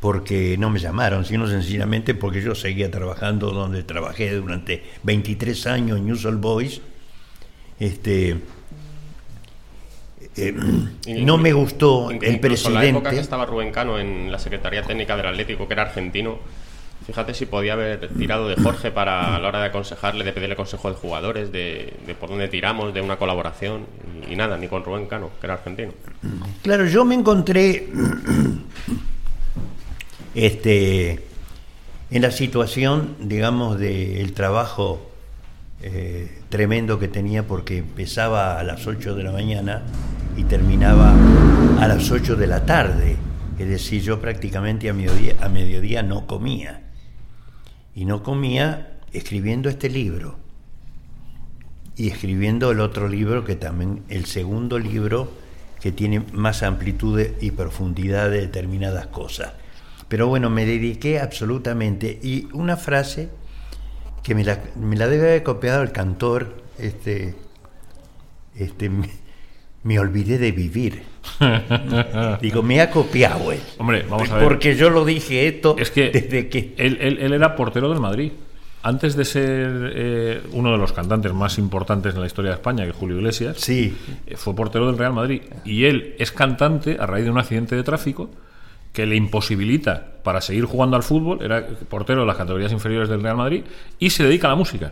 [0.00, 5.98] porque no me llamaron, sino sencillamente porque yo seguía trabajando donde trabajé durante 23 años
[5.98, 6.80] en News All Boys.
[7.78, 8.36] Este,
[10.36, 10.54] eh,
[11.20, 13.20] no me gustó el en la época que presidente.
[13.20, 16.38] estaba Rubén Cano en la Secretaría Técnica del Atlético, que era argentino,
[17.06, 20.56] fíjate si podía haber tirado de Jorge para a la hora de aconsejarle, de pedirle
[20.56, 23.86] consejo de jugadores, de, de por dónde tiramos, de una colaboración,
[24.28, 25.92] y, y nada, ni con Rubén Cano, que era argentino.
[26.62, 27.88] Claro, yo me encontré
[30.34, 31.20] este,
[32.10, 35.10] en la situación, digamos, del trabajo
[35.82, 39.82] eh, tremendo que tenía porque empezaba a las 8 de la mañana
[40.36, 41.14] y terminaba
[41.80, 43.16] a las 8 de la tarde.
[43.58, 46.82] Es decir, yo prácticamente a mediodía, a mediodía no comía.
[47.94, 50.38] Y no comía escribiendo este libro.
[51.96, 55.30] Y escribiendo el otro libro que también, el segundo libro
[55.80, 59.52] que tiene más amplitud y profundidad de determinadas cosas.
[60.08, 62.18] Pero bueno, me dediqué absolutamente.
[62.22, 63.30] Y una frase
[64.22, 67.34] que me la, me la debe haber copiado el cantor, este,
[68.54, 68.90] este,
[69.84, 71.02] me, olvidé de vivir.
[72.40, 73.60] Digo, me ha copiado él.
[73.78, 74.44] Hombre, vamos a ver.
[74.44, 76.74] Porque yo lo dije esto Es que, desde que...
[76.76, 78.32] Él, él- él era portero del Madrid.
[78.84, 82.82] Antes de ser eh, uno de los cantantes más importantes en la historia de España,
[82.84, 85.42] que es Julio Iglesias, Sí, eh, fue portero del Real Madrid.
[85.64, 88.30] Y él es cantante a raíz de un accidente de tráfico
[88.92, 91.38] que le imposibilita para seguir jugando al fútbol.
[91.42, 93.62] Era portero de las categorías inferiores del Real Madrid
[94.00, 94.90] y se dedica a la música.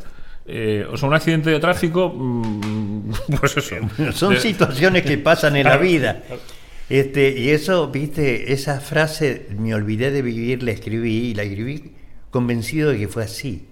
[0.53, 3.77] Eh, o sea, un accidente de tráfico, mm, pues eso.
[4.13, 6.23] son De- situaciones que pasan en la vida.
[6.89, 11.93] Este, y eso, viste, esa frase, me olvidé de vivir, la escribí y la escribí
[12.31, 13.67] convencido de que fue así.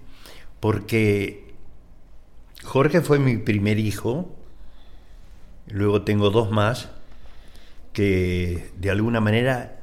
[0.61, 1.43] porque
[2.63, 4.35] Jorge fue mi primer hijo,
[5.67, 6.89] luego tengo dos más,
[7.93, 9.79] que de alguna manera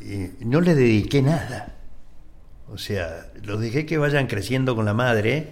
[0.00, 1.76] eh, no le dediqué nada.
[2.70, 5.48] O sea, los dejé que vayan creciendo con la madre.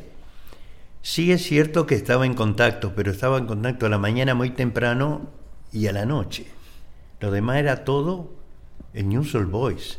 [1.02, 4.50] Sí es cierto que estaba en contacto, pero estaba en contacto a la mañana muy
[4.50, 5.28] temprano
[5.72, 6.46] y a la noche.
[7.20, 8.30] Lo demás era todo
[8.94, 9.98] en News All Boys.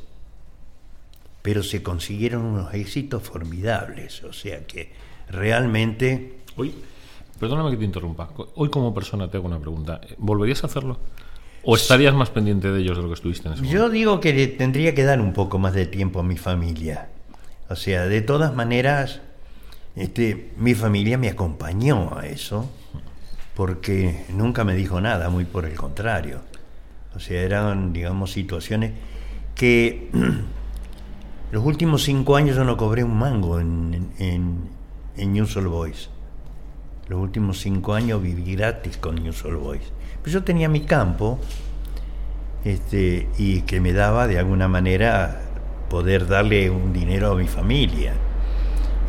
[1.42, 4.24] Pero se consiguieron unos éxitos formidables.
[4.24, 4.92] O sea que
[5.28, 6.74] realmente Hoy,
[7.40, 8.30] perdóname que te interrumpa.
[8.56, 10.02] Hoy como persona te hago una pregunta.
[10.18, 11.00] ¿Volverías a hacerlo?
[11.64, 13.84] ¿O estarías más pendiente de ellos de lo que estuviste en ese momento?
[13.84, 17.10] Yo digo que le tendría que dar un poco más de tiempo a mi familia.
[17.70, 19.22] O sea, de todas maneras,
[19.96, 22.70] este, mi familia me acompañó a eso,
[23.56, 26.42] porque nunca me dijo nada, muy por el contrario.
[27.16, 28.94] O sea, eran, digamos, situaciones
[29.56, 30.10] que
[31.52, 34.70] los últimos cinco años yo no cobré un mango en, en,
[35.18, 36.10] en News All Boys.
[37.08, 39.84] Los últimos cinco años viví gratis con News All Boys.
[40.24, 41.40] Pero yo tenía mi campo
[42.64, 45.42] este, y que me daba de alguna manera
[45.90, 48.14] poder darle un dinero a mi familia.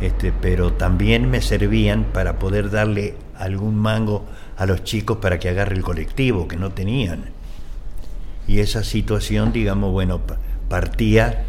[0.03, 4.25] Este, pero también me servían para poder darle algún mango
[4.57, 7.29] a los chicos para que agarre el colectivo, que no tenían.
[8.45, 11.45] Y esa situación, digamos, bueno, pa- partía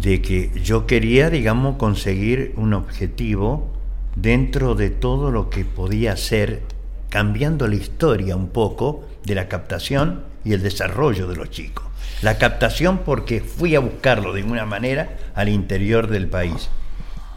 [0.00, 3.70] de que yo quería, digamos, conseguir un objetivo
[4.16, 6.62] dentro de todo lo que podía hacer,
[7.10, 11.84] cambiando la historia un poco de la captación y el desarrollo de los chicos.
[12.22, 16.70] La captación porque fui a buscarlo de una manera al interior del país.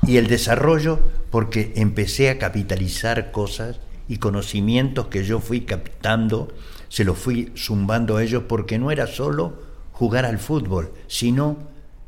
[0.05, 0.99] Y el desarrollo
[1.31, 6.53] porque empecé a capitalizar cosas y conocimientos que yo fui captando,
[6.89, 11.57] se los fui zumbando a ellos porque no era solo jugar al fútbol, sino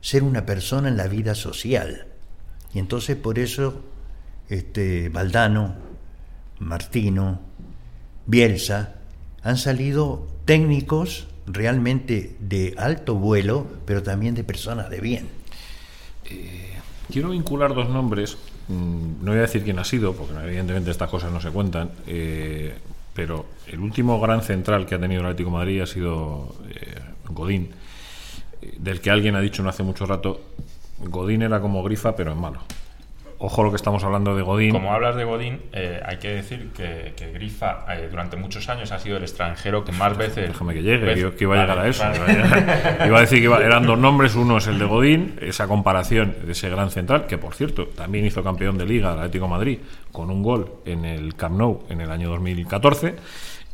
[0.01, 2.07] ser una persona en la vida social.
[2.73, 3.81] Y entonces por eso
[4.49, 5.75] este, Valdano,
[6.59, 7.39] Martino,
[8.25, 8.95] Bielsa,
[9.41, 15.27] han salido técnicos realmente de alto vuelo, pero también de personas de bien.
[17.11, 18.37] Quiero vincular dos nombres.
[18.67, 21.91] mm, No voy a decir quién ha sido, porque evidentemente estas cosas no se cuentan.
[22.07, 22.73] eh,
[23.13, 26.99] pero el último gran central que ha tenido el Atlético Madrid ha sido eh,
[27.29, 27.69] Godín,
[28.61, 30.41] eh, del que alguien ha dicho no hace mucho rato.
[30.99, 32.59] Godín era como Grifa, pero en malo.
[33.37, 34.71] Ojo lo que estamos hablando de Godín.
[34.71, 38.93] Como hablas de Godín, eh, hay que decir que, que Grifa eh, durante muchos años
[38.93, 40.47] ha sido el extranjero que más veces.
[40.47, 42.03] Déjame que llegue, que, iba a llegar Vale, a eso.
[42.03, 42.15] vale.
[42.17, 42.27] Iba a
[42.57, 45.67] llegar- iba a decir que iba- eran dos nombres, uno es el de Godín, esa
[45.67, 49.45] comparación de ese gran central, que por cierto también hizo campeón de liga al Atlético
[49.45, 49.79] de Madrid
[50.13, 53.15] con un gol en el Camp Nou en el año 2014,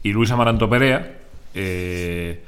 [0.01, 1.17] y Luis Amaranto Perea,
[1.53, 2.41] eh,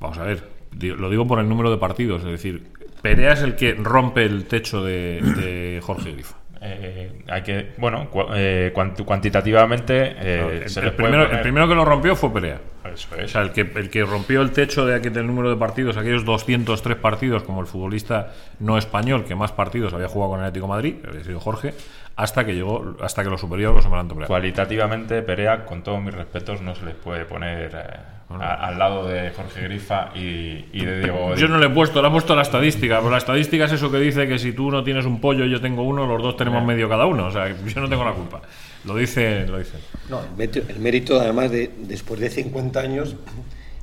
[0.00, 0.42] vamos a ver,
[0.80, 2.62] lo digo por el número de partidos, es decir,
[3.02, 6.36] Perea es el que rompe el techo de, de Jorge Grifa.
[6.62, 11.66] Eh, hay que, bueno, cu- eh, cuant- cuantitativamente eh, el, el primero, el poner- primero
[11.68, 12.60] que lo rompió fue Perea.
[12.92, 13.30] Eso O es.
[13.30, 16.26] sea, el que, el que rompió el techo de aquel del número de partidos, aquellos
[16.26, 20.66] 203 partidos, como el futbolista no español que más partidos había jugado con el Atlético
[20.66, 21.72] de Madrid, había sido Jorge,
[22.16, 24.26] hasta que llegó, hasta que lo superior los Amaranto Perea.
[24.26, 27.96] Cualitativamente, Perea, con todos mis respetos, no se les puede poner eh,
[28.38, 31.34] a- al lado de Jorge Grifa y, y de Diego.
[31.34, 33.90] Yo no le he puesto, le he puesto la estadística, pero la estadística es eso
[33.90, 36.36] que dice que si tú no tienes un pollo y yo tengo uno, los dos
[36.36, 37.26] tenemos medio cada uno.
[37.26, 38.40] O sea, yo no tengo la culpa.
[38.84, 39.78] Lo dice, lo dice.
[40.08, 43.16] No, el mérito, el mérito, además de después de 50 años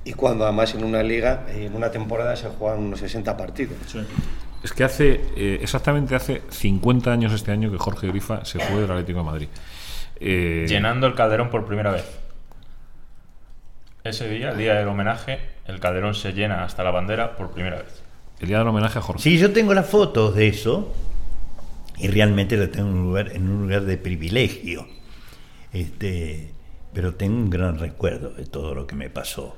[0.03, 3.75] y cuando además en una liga, en una temporada se juegan unos 60 partidos.
[4.63, 8.81] Es que hace, eh, exactamente hace 50 años este año que Jorge Grifa se fue
[8.81, 9.47] del Atlético de Madrid.
[10.19, 12.05] Eh, Llenando el Calderón por primera vez.
[14.07, 17.77] Ese día, el día del homenaje, el Calderón se llena hasta la bandera por primera
[17.77, 18.03] vez.
[18.39, 19.21] el día del homenaje a Jorge.
[19.21, 20.93] Sí, yo tengo las fotos de eso
[21.97, 24.87] y realmente lo tengo en un lugar, en un lugar de privilegio.
[25.73, 26.53] Este,
[26.93, 29.57] pero tengo un gran recuerdo de todo lo que me pasó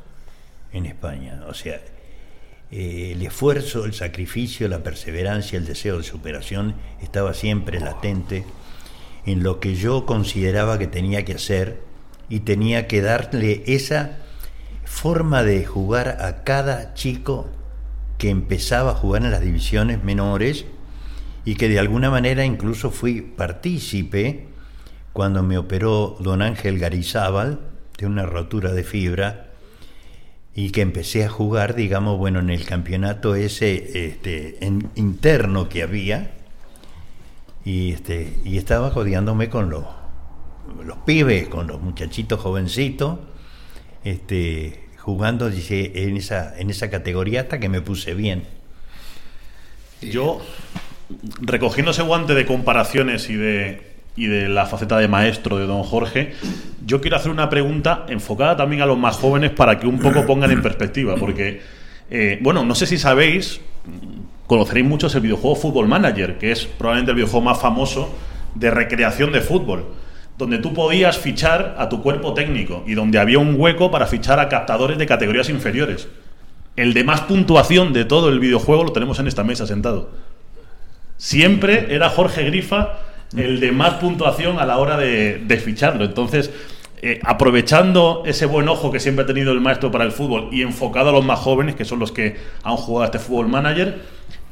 [0.73, 1.43] en España.
[1.47, 1.79] O sea,
[2.71, 6.73] eh, el esfuerzo, el sacrificio, la perseverancia, el deseo de superación
[7.03, 8.45] estaba siempre latente
[9.27, 11.81] en lo que yo consideraba que tenía que hacer
[12.29, 14.17] y tenía que darle esa
[14.89, 17.47] forma de jugar a cada chico
[18.17, 20.65] que empezaba a jugar en las divisiones menores
[21.45, 24.47] y que de alguna manera incluso fui partícipe
[25.13, 27.59] cuando me operó don Ángel Garizábal
[27.97, 29.51] de una rotura de fibra
[30.55, 35.83] y que empecé a jugar, digamos, bueno, en el campeonato ese este, en- interno que
[35.83, 36.31] había
[37.63, 39.85] y, este, y estaba codeándome con los,
[40.83, 43.19] los pibes, con los muchachitos jovencitos,
[44.03, 48.43] este, jugando dice, en, esa, en esa categoría hasta que me puse bien.
[50.01, 50.41] Yo,
[51.41, 53.81] recogiendo ese guante de comparaciones y de,
[54.15, 56.33] y de la faceta de maestro de don Jorge,
[56.85, 60.25] yo quiero hacer una pregunta enfocada también a los más jóvenes para que un poco
[60.25, 61.61] pongan en perspectiva, porque,
[62.09, 63.61] eh, bueno, no sé si sabéis,
[64.47, 68.13] conoceréis muchos el videojuego Football Manager, que es probablemente el videojuego más famoso
[68.55, 69.85] de recreación de fútbol,
[70.39, 74.39] donde tú podías fichar a tu cuerpo técnico y donde había un hueco para fichar
[74.39, 76.07] a captadores de categorías inferiores.
[76.77, 80.11] El de más puntuación de todo el videojuego lo tenemos en esta mesa sentado.
[81.17, 82.99] Siempre era Jorge Grifa
[83.35, 86.05] el de más puntuación a la hora de, ficharlo.
[86.05, 86.51] Entonces,
[87.01, 90.61] eh, aprovechando ese buen ojo que siempre ha tenido el maestro para el fútbol y
[90.61, 93.99] enfocado a los más jóvenes, que son los que han jugado a este fútbol manager,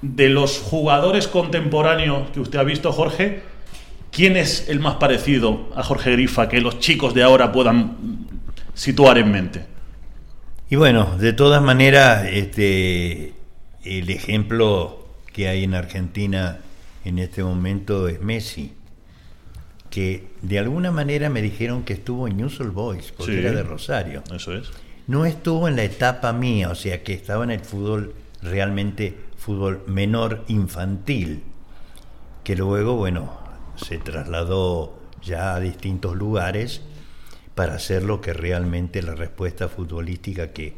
[0.02, 3.42] de los jugadores contemporáneos que usted ha visto, Jorge,
[4.18, 7.96] ¿quién es el más parecido a Jorge Grifa que los chicos de ahora puedan
[8.74, 9.66] situar en mente?
[10.72, 13.34] Y bueno, de todas maneras, este,
[13.84, 16.58] el ejemplo que hay en Argentina
[17.06, 18.74] en este momento es Messi,
[19.92, 23.38] que de alguna manera me dijeron que estuvo en News All Boys, porque Sí.
[23.38, 24.24] era de Rosario.
[24.34, 24.72] Eso es.
[25.06, 29.84] No estuvo en la etapa mía, o sea que estaba en el fútbol realmente fútbol
[29.86, 31.44] menor infantil,
[32.44, 33.47] que luego, bueno,
[33.78, 36.82] se trasladó ya a distintos lugares
[37.56, 40.74] para hacer lo que realmente la respuesta futbolística que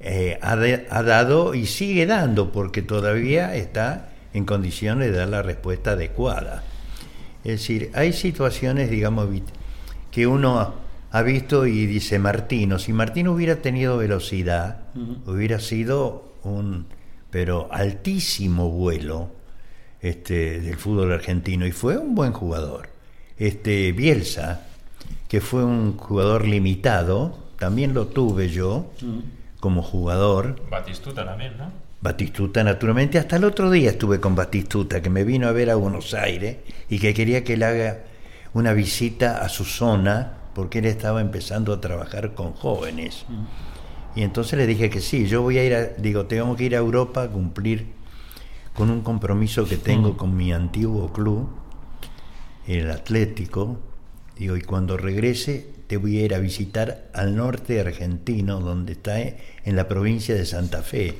[0.00, 5.28] eh, ha, de- ha dado y sigue dando, porque todavía está en condiciones de dar
[5.28, 6.62] la respuesta adecuada.
[7.44, 9.28] Es decir, hay situaciones, digamos,
[10.10, 10.74] que uno
[11.10, 14.80] ha visto y dice, Martino, si Martino hubiera tenido velocidad,
[15.26, 16.86] hubiera sido un,
[17.30, 19.30] pero altísimo vuelo
[20.08, 22.88] este, del fútbol argentino y fue un buen jugador.
[23.38, 24.62] Este, Bielsa,
[25.28, 28.90] que fue un jugador limitado, también lo tuve yo
[29.60, 30.56] como jugador.
[30.70, 31.70] Batistuta también, ¿no?
[32.00, 33.18] Batistuta, naturalmente.
[33.18, 36.58] Hasta el otro día estuve con Batistuta, que me vino a ver a Buenos Aires
[36.88, 37.98] y que quería que le haga
[38.54, 43.26] una visita a su zona, porque él estaba empezando a trabajar con jóvenes.
[44.14, 46.74] Y entonces le dije que sí, yo voy a ir a, digo, tengo que ir
[46.74, 47.95] a Europa a cumplir
[48.76, 51.48] con un compromiso que tengo con mi antiguo club,
[52.66, 53.78] el Atlético.
[54.38, 59.20] Digo, y cuando regrese te voy a ir a visitar al norte argentino, donde está
[59.20, 61.14] eh, en la provincia de Santa Fe,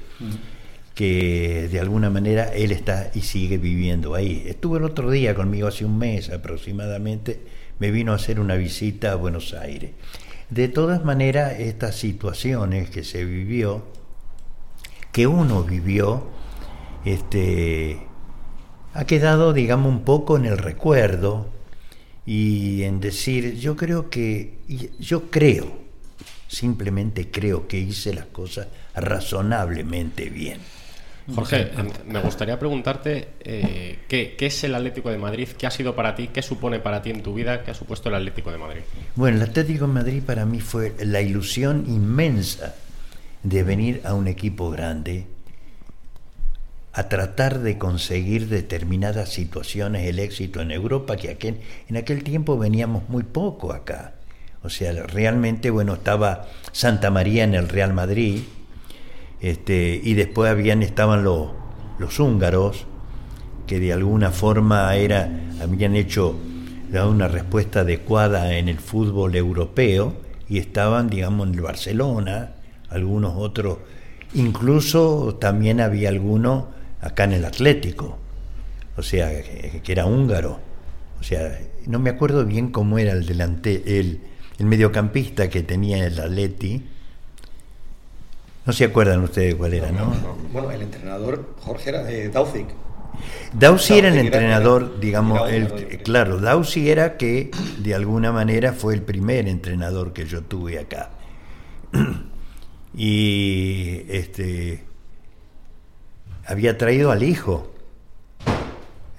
[0.95, 4.45] que de alguna manera él está y sigue viviendo ahí.
[4.47, 7.41] Estuvo el otro día conmigo hace un mes aproximadamente,
[7.79, 9.93] me vino a hacer una visita a Buenos Aires.
[10.51, 13.85] De todas maneras, estas situaciones que se vivió,
[15.13, 16.29] que uno vivió,
[17.07, 17.99] este,
[18.93, 21.49] ha quedado, digamos, un poco en el recuerdo
[22.27, 24.59] y en decir, yo creo que,
[24.99, 25.79] yo creo,
[26.49, 30.59] simplemente creo que hice las cosas razonablemente bien.
[31.33, 31.71] Jorge,
[32.07, 36.15] me gustaría preguntarte eh, ¿qué, qué es el Atlético de Madrid, qué ha sido para
[36.15, 38.81] ti, qué supone para ti en tu vida, qué ha supuesto el Atlético de Madrid.
[39.17, 42.77] Bueno, el Atlético de Madrid para mí fue la ilusión inmensa
[43.43, 45.27] de venir a un equipo grande
[46.97, 51.37] a tratar de conseguir determinadas situaciones, el éxito en Europa, que
[51.89, 54.15] en aquel tiempo veníamos muy poco acá.
[54.63, 58.41] O sea, realmente, bueno, estaba Santa María en el Real Madrid,
[59.43, 61.51] este, y después habían, estaban los,
[61.99, 62.87] los húngaros,
[63.67, 65.29] que de alguna forma era,
[65.61, 66.35] habían hecho
[66.91, 70.15] dado una respuesta adecuada en el fútbol europeo
[70.49, 72.53] y estaban, digamos, en el Barcelona,
[72.89, 73.81] algunos otros,
[74.33, 76.75] incluso también había alguno
[77.07, 78.19] acá en el Atlético,
[78.97, 80.59] o sea, que, que era húngaro.
[81.21, 84.21] O sea, no me acuerdo bien cómo era el delante, el,
[84.59, 86.83] el mediocampista que tenía el Atleti.
[88.67, 90.13] No se acuerdan ustedes cuál era, ¿no?
[90.53, 92.67] Bueno, el entrenador Jorge era de Dauzic.
[93.55, 98.93] Dausi era el era- entrenador, digamos, el- claro, Dausi era que de alguna manera fue
[98.95, 101.11] el primer entrenador que yo tuve acá.
[102.99, 104.86] Y este
[106.47, 107.73] había traído al hijo,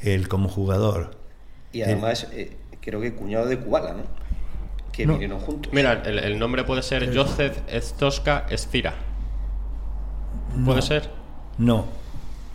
[0.01, 1.11] él como jugador.
[1.73, 4.03] Y además, eh, creo que cuñado de Kubala, ¿no?
[4.91, 5.13] Que No.
[5.13, 5.71] vinieron juntos.
[5.73, 8.93] Mira, el, el nombre puede ser Josef Stoska Estira.
[10.65, 10.81] ¿Puede No.
[10.81, 11.09] ser?
[11.57, 11.85] No,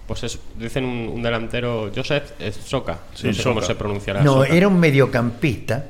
[0.06, 2.98] Pues es, dicen un, un delantero, Josef Stoka.
[3.14, 4.22] Sí, no sé cómo se pronunciará.
[4.22, 4.54] no, Soka.
[4.54, 5.86] era un mediocampista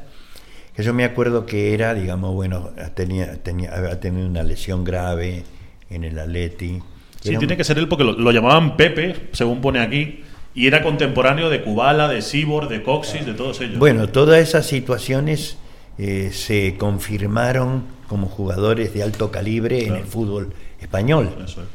[0.75, 5.45] que yo me acuerdo que era, digamos, bueno, tenía, tenía, había tenido una lesión grave
[5.91, 6.83] en el Atleti.
[7.23, 10.23] Sí, Era un- tiene que ser él porque lo, lo llamaban Pepe, según pone aquí,
[10.55, 13.79] y era contemporáneo de Kubala, de Sibor, de Coxis, de todos ellos.
[13.79, 15.57] Bueno, todas esas situaciones
[15.99, 21.35] eh, se confirmaron como jugadores de alto calibre en el fútbol español.
[21.45, 21.69] Eso es.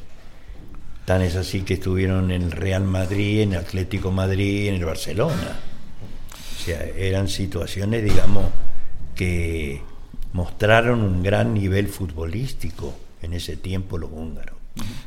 [1.05, 4.85] Tan es así que estuvieron en el Real Madrid, en el Atlético Madrid, en el
[4.85, 5.57] Barcelona.
[6.59, 8.43] O sea, eran situaciones, digamos,
[9.15, 9.81] que
[10.33, 14.56] mostraron un gran nivel futbolístico en ese tiempo los húngaros.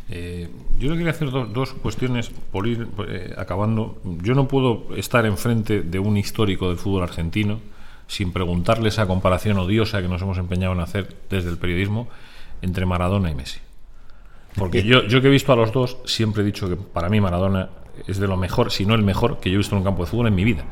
[0.08, 0.48] Eh,
[0.78, 4.00] yo le quería hacer do- dos cuestiones por ir eh, acabando.
[4.22, 7.60] Yo no puedo estar enfrente de un histórico del fútbol argentino
[8.06, 12.08] sin preguntarle esa comparación odiosa que nos hemos empeñado en hacer desde el periodismo
[12.60, 13.60] entre Maradona y Messi.
[14.56, 17.20] Porque yo, yo que he visto a los dos, siempre he dicho que para mí
[17.20, 17.68] Maradona
[18.08, 20.04] es de lo mejor, si no el mejor, que yo he visto en un campo
[20.04, 20.64] de fútbol en mi vida.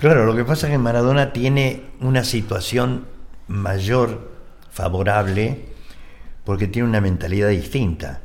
[0.00, 3.04] Claro, lo que pasa es que Maradona tiene una situación
[3.46, 4.30] mayor
[4.70, 5.66] favorable
[6.44, 8.22] porque tiene una mentalidad distinta.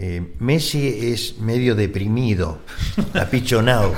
[0.00, 2.60] Eh, Messi es medio deprimido,
[3.14, 3.92] apichonado.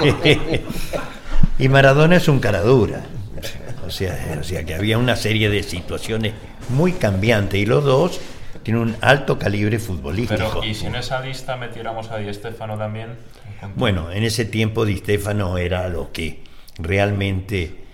[1.58, 3.04] y Maradona es un cara dura.
[3.86, 6.32] O sea, o sea que había una serie de situaciones
[6.70, 8.20] muy cambiantes y los dos
[8.62, 10.60] tienen un alto calibre futbolístico.
[10.60, 13.16] Pero, ¿y si en esa lista metiéramos a Di Stéfano también?
[13.76, 16.42] Bueno, en ese tiempo Di Stefano era lo que
[16.78, 17.84] realmente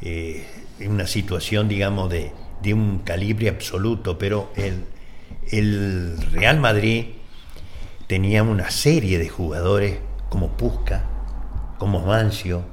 [0.00, 0.46] eh,
[0.78, 2.30] en una situación, digamos, de,
[2.62, 4.84] de un calibre absoluto, pero el,
[5.50, 7.06] el Real Madrid
[8.06, 11.04] tenía una serie de jugadores como Pusca,
[11.78, 12.64] como Mancio.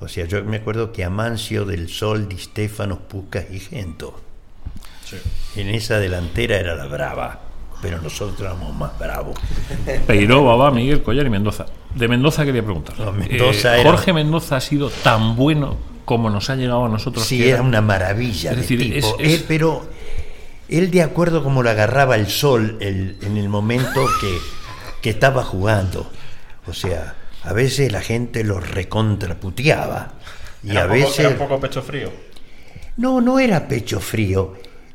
[0.00, 4.20] O sea, yo me acuerdo que Amancio del Sol, Di Stefano, Pusca y Gento.
[5.56, 7.40] En esa delantera era la brava,
[7.80, 9.36] pero nosotros éramos más bravos.
[10.06, 11.66] Peiró, Babá, Miguel, Collar y Mendoza.
[11.94, 12.98] De Mendoza quería preguntar.
[12.98, 17.24] No, Mendoza era- Jorge Mendoza ha sido tan bueno como nos ha llegado a nosotros.
[17.24, 18.96] Sí, que era una maravilla Es de decir, tipo.
[18.96, 19.88] es- es- Él, pero
[20.68, 24.38] él de acuerdo como lo agarraba el sol el- en el momento que,
[25.02, 26.10] que estaba jugando.
[26.66, 30.14] O sea, a veces la gente lo recontraputeaba.
[30.62, 31.18] Y Era a poco- veces...
[31.20, 32.10] era un poco pecho frío.
[32.96, 34.54] No, no era pecho frío.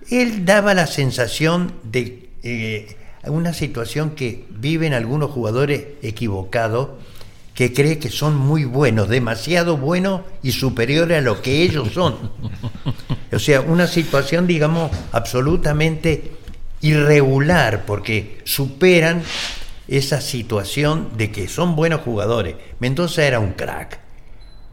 [0.10, 2.96] Él daba la sensación de eh,
[3.26, 6.90] una situación que viven algunos jugadores equivocados
[7.54, 12.32] que cree que son muy buenos, demasiado buenos y superiores a lo que ellos son.
[13.32, 16.32] O sea, una situación, digamos, absolutamente
[16.82, 19.22] irregular, porque superan
[19.88, 22.56] esa situación de que son buenos jugadores.
[22.80, 24.00] Mendoza era un crack.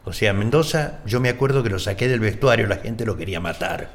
[0.05, 3.39] O sea, Mendoza, yo me acuerdo que lo saqué del vestuario, la gente lo quería
[3.39, 3.89] matar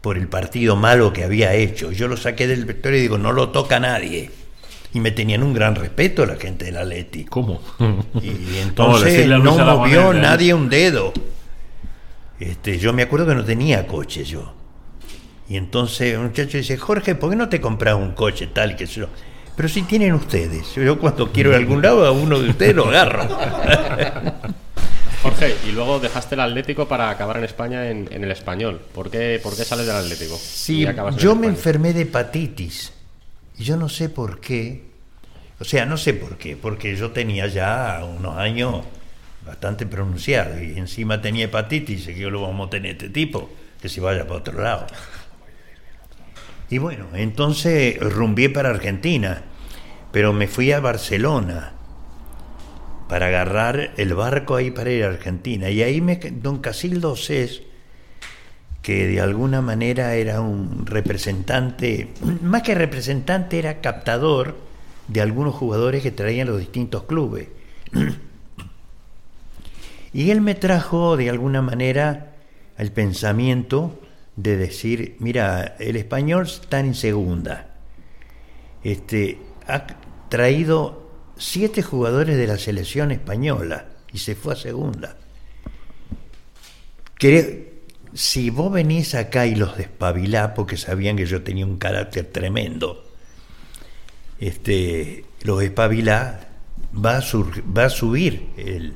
[0.00, 1.92] por el partido malo que había hecho.
[1.92, 4.30] Yo lo saqué del vestuario y digo, no lo toca nadie.
[4.92, 7.24] Y me tenían un gran respeto la gente del Atleti.
[7.24, 7.60] ¿Cómo?
[8.20, 10.20] Y entonces no movió ¿eh?
[10.20, 11.12] nadie un dedo.
[12.40, 14.54] Este, yo me acuerdo que no tenía coche yo.
[15.48, 18.86] Y entonces un muchacho dice, Jorge, ¿por qué no te compras un coche tal que
[18.86, 19.08] yo?
[19.56, 20.74] Pero si tienen ustedes.
[20.74, 23.28] Yo cuando quiero ir a algún lado, a uno de ustedes lo agarro.
[25.22, 28.80] Jorge, y luego dejaste el Atlético para acabar en España en, en el español.
[28.94, 30.38] ¿Por qué, por qué sales del Atlético?
[30.38, 32.94] Sí, en yo me enfermé de hepatitis.
[33.58, 34.84] Y yo no sé por qué.
[35.58, 36.56] O sea, no sé por qué.
[36.56, 38.86] Porque yo tenía ya unos años
[39.46, 40.60] bastante pronunciados.
[40.60, 42.08] Y encima tenía hepatitis.
[42.08, 43.50] Y yo lo vamos a tener este tipo.
[43.80, 44.86] Que se vaya para otro lado.
[46.68, 49.42] Y bueno, entonces rumbié para Argentina.
[50.12, 51.72] Pero me fui a Barcelona
[53.10, 55.68] para agarrar el barco ahí para ir a Argentina.
[55.68, 57.62] Y ahí me, don Casildo Cés,
[58.82, 62.10] que de alguna manera era un representante,
[62.42, 64.56] más que representante, era captador
[65.08, 67.48] de algunos jugadores que traían los distintos clubes.
[70.12, 72.34] Y él me trajo de alguna manera
[72.76, 74.00] el pensamiento
[74.36, 77.74] de decir, mira, el español está en segunda.
[78.82, 79.86] Este, ha
[80.28, 85.16] traído siete jugadores de la selección española y se fue a segunda.
[87.18, 87.82] Que
[88.14, 93.04] si vos venís acá y los despabilás, porque sabían que yo tenía un carácter tremendo,
[94.40, 96.46] este, los despabilás,
[96.94, 97.22] va a,
[97.76, 98.94] va a subir el,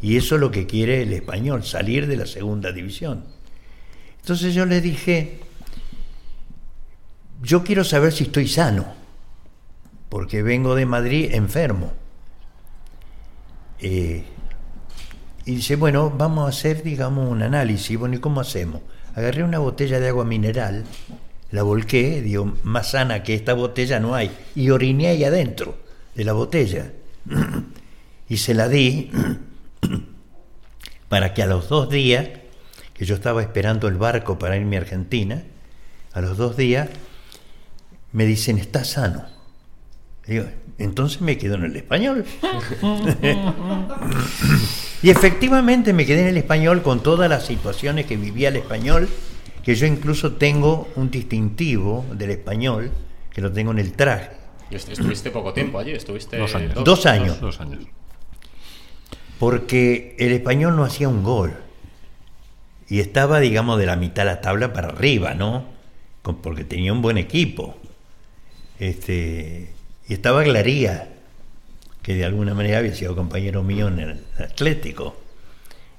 [0.00, 3.24] y eso es lo que quiere el español, salir de la segunda división.
[4.20, 5.40] Entonces yo le dije,
[7.42, 8.86] yo quiero saber si estoy sano,
[10.08, 11.92] porque vengo de Madrid enfermo.
[13.80, 14.24] Eh,
[15.44, 17.98] y dice, bueno, vamos a hacer, digamos, un análisis.
[17.98, 18.82] Bueno, ¿y cómo hacemos?
[19.14, 20.84] Agarré una botella de agua mineral,
[21.50, 25.78] la volqué, digo, más sana que esta botella no hay, y oriné ahí adentro
[26.14, 26.92] de la botella.
[28.28, 29.10] y se la di
[31.08, 32.28] para que a los dos días,
[32.94, 35.42] que yo estaba esperando el barco para irme a Argentina,
[36.12, 36.88] a los dos días
[38.12, 39.24] me dicen, está sano.
[40.26, 40.44] Digo,
[40.78, 42.24] entonces me quedo en el español.
[45.02, 49.08] y efectivamente me quedé en el español con todas las situaciones que vivía el español,
[49.62, 52.90] que yo incluso tengo un distintivo del español,
[53.30, 54.30] que lo tengo en el traje.
[54.70, 56.84] Estuviste poco tiempo allí, estuviste Dos años.
[56.84, 57.40] Dos años.
[57.40, 57.84] Dos, dos años.
[59.38, 61.54] Porque el español no hacía un gol.
[62.88, 65.64] Y estaba, digamos, de la mitad de la tabla para arriba, ¿no?
[66.22, 67.76] Porque tenía un buen equipo.
[68.78, 69.70] Este,
[70.08, 71.08] y estaba Glaría,
[72.02, 75.16] que de alguna manera había sido compañero mío en el Atlético.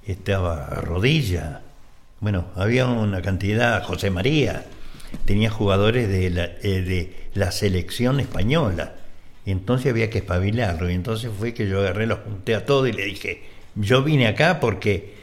[0.05, 1.61] Estaba Rodilla.
[2.19, 4.65] Bueno, había una cantidad, José María.
[5.25, 8.95] Tenía jugadores de la, eh, de la selección española.
[9.45, 10.89] Y entonces había que espabilarlo.
[10.89, 13.43] Y entonces fue que yo agarré, los junté a todos y le dije,
[13.75, 15.13] yo vine acá porque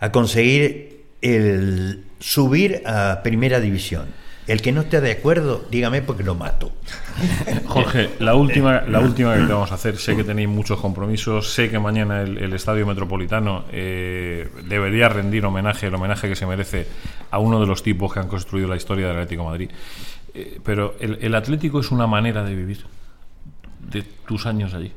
[0.00, 4.06] a conseguir el subir a primera división.
[4.46, 6.72] El que no esté de acuerdo, dígame porque lo mato.
[7.66, 11.68] Jorge, la última, la última que vamos a hacer, sé que tenéis muchos compromisos, sé
[11.68, 16.86] que mañana el, Estadio Metropolitano eh, debería rendir homenaje, el homenaje que se merece
[17.30, 19.70] a uno de los tipos que han construido la historia del Atlético Madrid.
[20.32, 22.86] Eh, pero el Atlético es una manera de vivir
[23.90, 24.92] de tus años allí.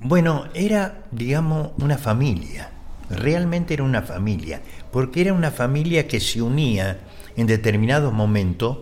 [0.00, 2.70] Bueno, era, digamos, una familia.
[3.10, 4.62] Realmente era una familia.
[4.90, 6.98] Porque era una familia que se unía
[7.36, 8.78] en determinados momentos.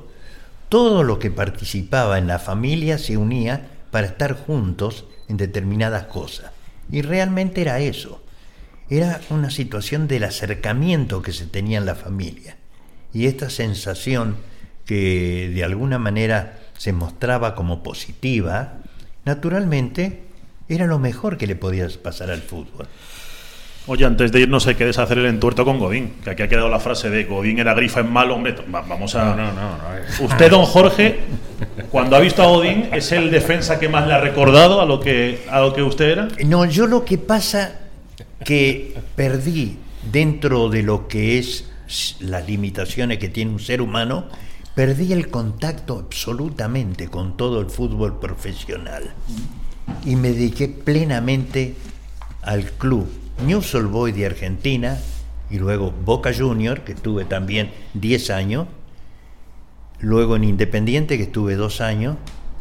[0.68, 6.52] Todo lo que participaba en la familia se unía para estar juntos en determinadas cosas.
[6.90, 8.22] Y realmente era eso.
[8.88, 12.56] Era una situación del acercamiento que se tenía en la familia.
[13.12, 14.36] Y esta sensación
[14.84, 18.80] que de alguna manera se mostraba como positiva,
[19.31, 20.22] naturalmente
[20.68, 22.87] era lo mejor que le podía pasar al fútbol.
[23.87, 26.68] Oye, antes de irnos hay que deshacer el entuerto con Godín, que aquí ha quedado
[26.68, 29.24] la frase de Godín era grifa en malo, hombre, va- vamos a...
[29.24, 30.24] No, no, no.
[30.26, 31.20] Usted, don Jorge,
[31.91, 35.01] cuando ha visto a Godín, ¿es el defensa que más le ha recordado a lo
[35.01, 36.28] que, a lo que usted era?
[36.45, 37.78] No, yo lo que pasa
[38.45, 39.78] que perdí
[40.12, 41.70] dentro de lo que es
[42.20, 44.26] las limitaciones que tiene un ser humano,
[44.81, 49.12] perdí el contacto absolutamente con todo el fútbol profesional.
[50.07, 51.74] Y me dediqué plenamente
[52.41, 53.07] al club
[53.45, 54.99] News Old Boys de Argentina
[55.51, 58.68] y luego Boca Junior, que estuve también 10 años,
[59.99, 62.16] luego en Independiente, que estuve dos años,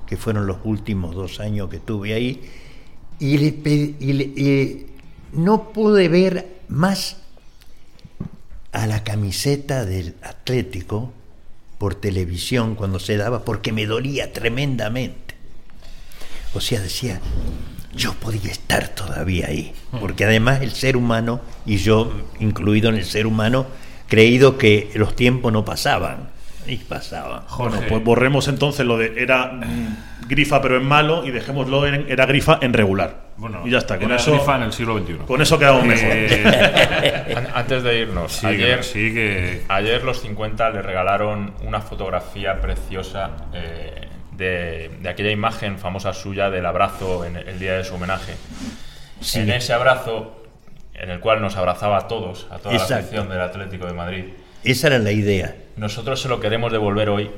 [0.05, 2.41] que fueron los últimos dos años que estuve ahí,
[3.21, 4.85] y
[5.31, 7.15] no pude ver más
[8.73, 11.13] a la camiseta del Atlético
[11.79, 15.33] por televisión cuando se daba, porque me dolía tremendamente.
[16.53, 17.21] O sea, decía,
[17.95, 23.05] yo podía estar todavía ahí, porque además el ser humano, y yo incluido en el
[23.05, 23.65] ser humano,
[24.07, 26.29] creído que los tiempos no pasaban,
[26.69, 27.41] y pasaban.
[27.47, 31.85] Jorge, Bueno, pues borremos entonces lo de era mm, grifa pero en malo y dejémoslo
[31.87, 33.29] en era grifa en regular.
[33.37, 35.13] bueno, y ya está, con era eso, grifa en el siglo XXI.
[35.25, 36.09] con eso quedamos mejor.
[36.11, 39.63] Eh, An- Antes de irnos, sí, ayer, que, sí que...
[39.67, 46.49] ayer los 50 le regalaron una fotografía preciosa eh, de, de aquella imagen famosa suya
[46.49, 48.33] del abrazo en el día de su homenaje.
[49.21, 49.39] Sí.
[49.39, 50.43] En ese abrazo,
[50.93, 54.23] en el cual nos abrazaba a todos, a toda la afición del Atlético de Madrid,
[54.63, 55.55] Esa era la idea.
[55.79, 57.31] Nosotros se lo queremos devolver hoy.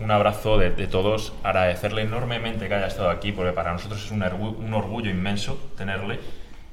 [0.00, 4.10] Un abrazo de, de todos, agradecerle enormemente que haya estado aquí, porque para nosotros es
[4.10, 6.20] un, orgu- un orgullo inmenso tenerle.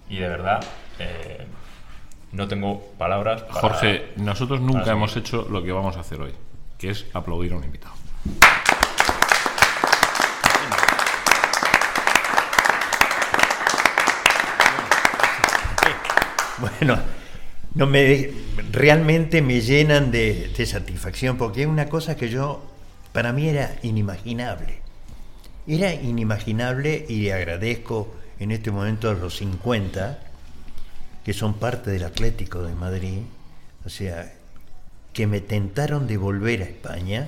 [0.10, 0.64] Y de verdad,
[1.00, 1.46] eh,
[2.32, 3.42] no tengo palabras.
[3.44, 5.28] para- Jorge, nosotros nunca hemos seguir.
[5.28, 6.34] hecho lo que vamos a hacer hoy,
[6.78, 7.96] que es aplaudir a un invitado.
[16.60, 16.98] Bueno,
[17.76, 18.32] no me,
[18.72, 22.64] realmente me llenan de, satisfacción porque es una cosa que yo,
[23.12, 24.80] para mí era inimaginable.
[25.68, 30.20] Era inimaginable y le agradezco en este momento a los 50,
[31.24, 33.20] que son parte del Atlético de Madrid,
[33.86, 34.34] o sea,
[35.12, 37.28] que me tentaron de volver a España.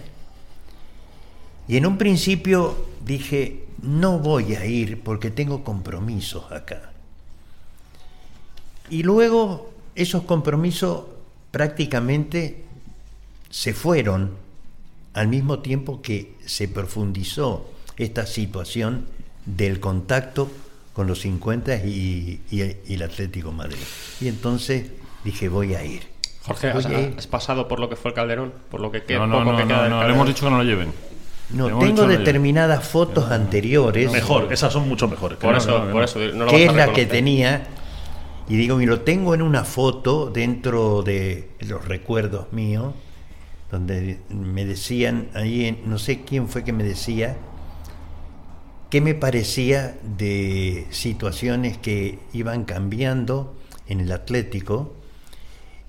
[1.68, 6.92] Y en un principio dije, no voy a ir porque tengo compromisos acá.
[8.90, 11.04] Y luego esos compromisos
[11.52, 12.64] prácticamente
[13.50, 14.32] se fueron
[15.14, 19.06] al mismo tiempo que se profundizó esta situación
[19.46, 20.50] del contacto
[20.94, 23.78] con los 50 y, y- y el Atlético de Madrid.
[24.22, 24.88] Y entonces
[25.24, 26.04] dije, voy a ir.
[26.44, 27.14] Jorge, Voy ¿has, a ir.
[27.18, 28.54] has pasado por lo que fue el Calderón?
[28.70, 30.28] Por lo que queda, No, no, poco no, que no, queda del no, le hemos
[30.28, 30.92] dicho que no lo lleven.
[31.52, 34.12] Le No, tengo determinadas fotos anteriores.
[34.12, 35.38] Mejor, esas son mucho mejores.
[35.38, 35.92] Por no, eso, no, no.
[35.92, 37.68] por eso, no lo que es la que tenía
[38.50, 42.94] y digo y lo tengo en una foto dentro de los recuerdos míos
[43.72, 47.38] donde me decían ahí no sé quién fue que me decía
[48.90, 53.56] qué me parecía de situaciones que iban cambiando
[53.88, 54.94] en el Atlético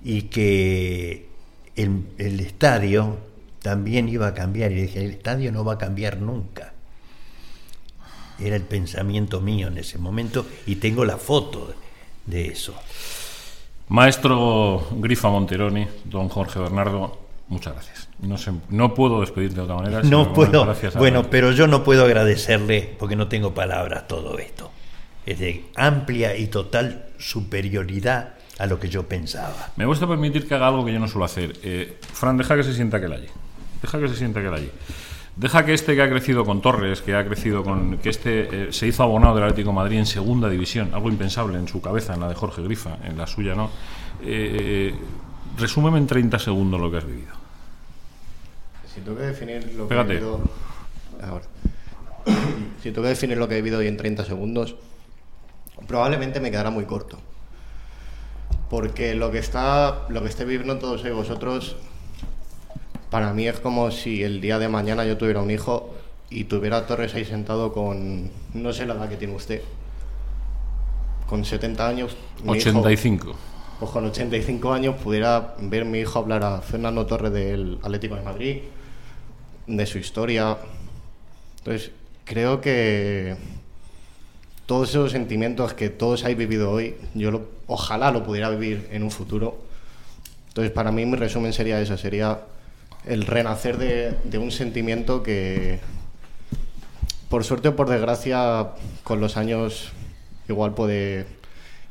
[0.03, 1.27] y que
[1.75, 3.17] el, el estadio
[3.61, 4.71] también iba a cambiar.
[4.71, 6.73] Y dije, el estadio no va a cambiar nunca.
[8.39, 11.73] Era el pensamiento mío en ese momento y tengo la foto
[12.29, 12.73] de eso.
[13.89, 17.17] Maestro Grifa Monteroni, don Jorge Bernardo,
[17.47, 18.09] muchas gracias.
[18.19, 18.35] No,
[18.69, 20.03] no puedo despedirte de otra manera.
[20.03, 24.71] No puedo, gracias bueno, pero yo no puedo agradecerle porque no tengo palabras todo esto.
[25.25, 29.71] Es de amplia y total superioridad a lo que yo pensaba.
[29.75, 31.57] Me gusta permitir que haga algo que yo no suelo hacer.
[31.63, 33.27] Eh, Fran, deja que se sienta aquel allí.
[33.81, 34.71] Deja que se sienta aquel allí.
[35.39, 37.97] Deja que este que ha crecido con Torres, que ha crecido con.
[37.99, 41.57] que este eh, se hizo abonado del Atlético de Madrid en segunda división, algo impensable
[41.57, 43.69] en su cabeza, en la de Jorge Grifa, en la suya no.
[44.21, 44.93] Eh,
[45.57, 47.31] resúmeme en 30 segundos lo que has vivido.
[48.93, 50.41] Si tengo que definir lo que he vivido.
[51.23, 51.45] Ahora.
[52.83, 54.75] Si tengo que definir lo que he vivido hoy en 30 segundos,
[55.87, 57.17] probablemente me quedará muy corto.
[58.69, 60.05] Porque lo que está.
[60.09, 61.77] lo que esté viviendo todos vosotros.
[63.09, 65.95] Para mí es como si el día de mañana yo tuviera un hijo
[66.29, 68.29] y tuviera a Torres ahí sentado con.
[68.53, 69.61] no sé la edad que tiene usted.
[71.27, 72.15] Con 70 años.
[72.43, 73.35] mi hijo- 85.
[73.79, 78.21] pues con 85 años pudiera ver mi hijo hablar a Fernando Torres del Atlético de
[78.23, 78.57] Madrid,
[79.67, 80.57] de su historia.
[81.59, 81.91] Entonces,
[82.25, 83.35] creo que
[84.65, 89.03] todos esos sentimientos que todos habéis vivido hoy, yo lo- ojalá lo pudiera vivir en
[89.03, 89.57] un futuro.
[90.49, 92.39] Entonces, para mí mi resumen sería eso, sería
[93.09, 95.79] el renacer de, de un sentimiento que,
[97.29, 98.69] por suerte o por desgracia,
[99.03, 99.91] con los años
[100.47, 101.25] igual puede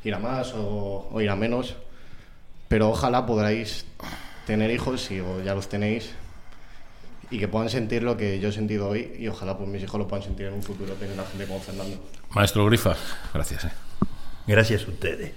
[0.03, 1.75] ir a más o, o ir a menos,
[2.67, 3.85] pero ojalá podráis
[4.47, 6.11] tener hijos y, o ya los tenéis
[7.31, 9.99] y que puedan sentir lo que yo he sentido hoy y ojalá pues mis hijos
[9.99, 11.97] lo puedan sentir en un futuro teniendo a gente como Fernando.
[12.31, 12.95] Maestro Grifa,
[13.33, 13.65] gracias.
[13.65, 13.71] eh.
[14.47, 15.31] Gracias a ustedes.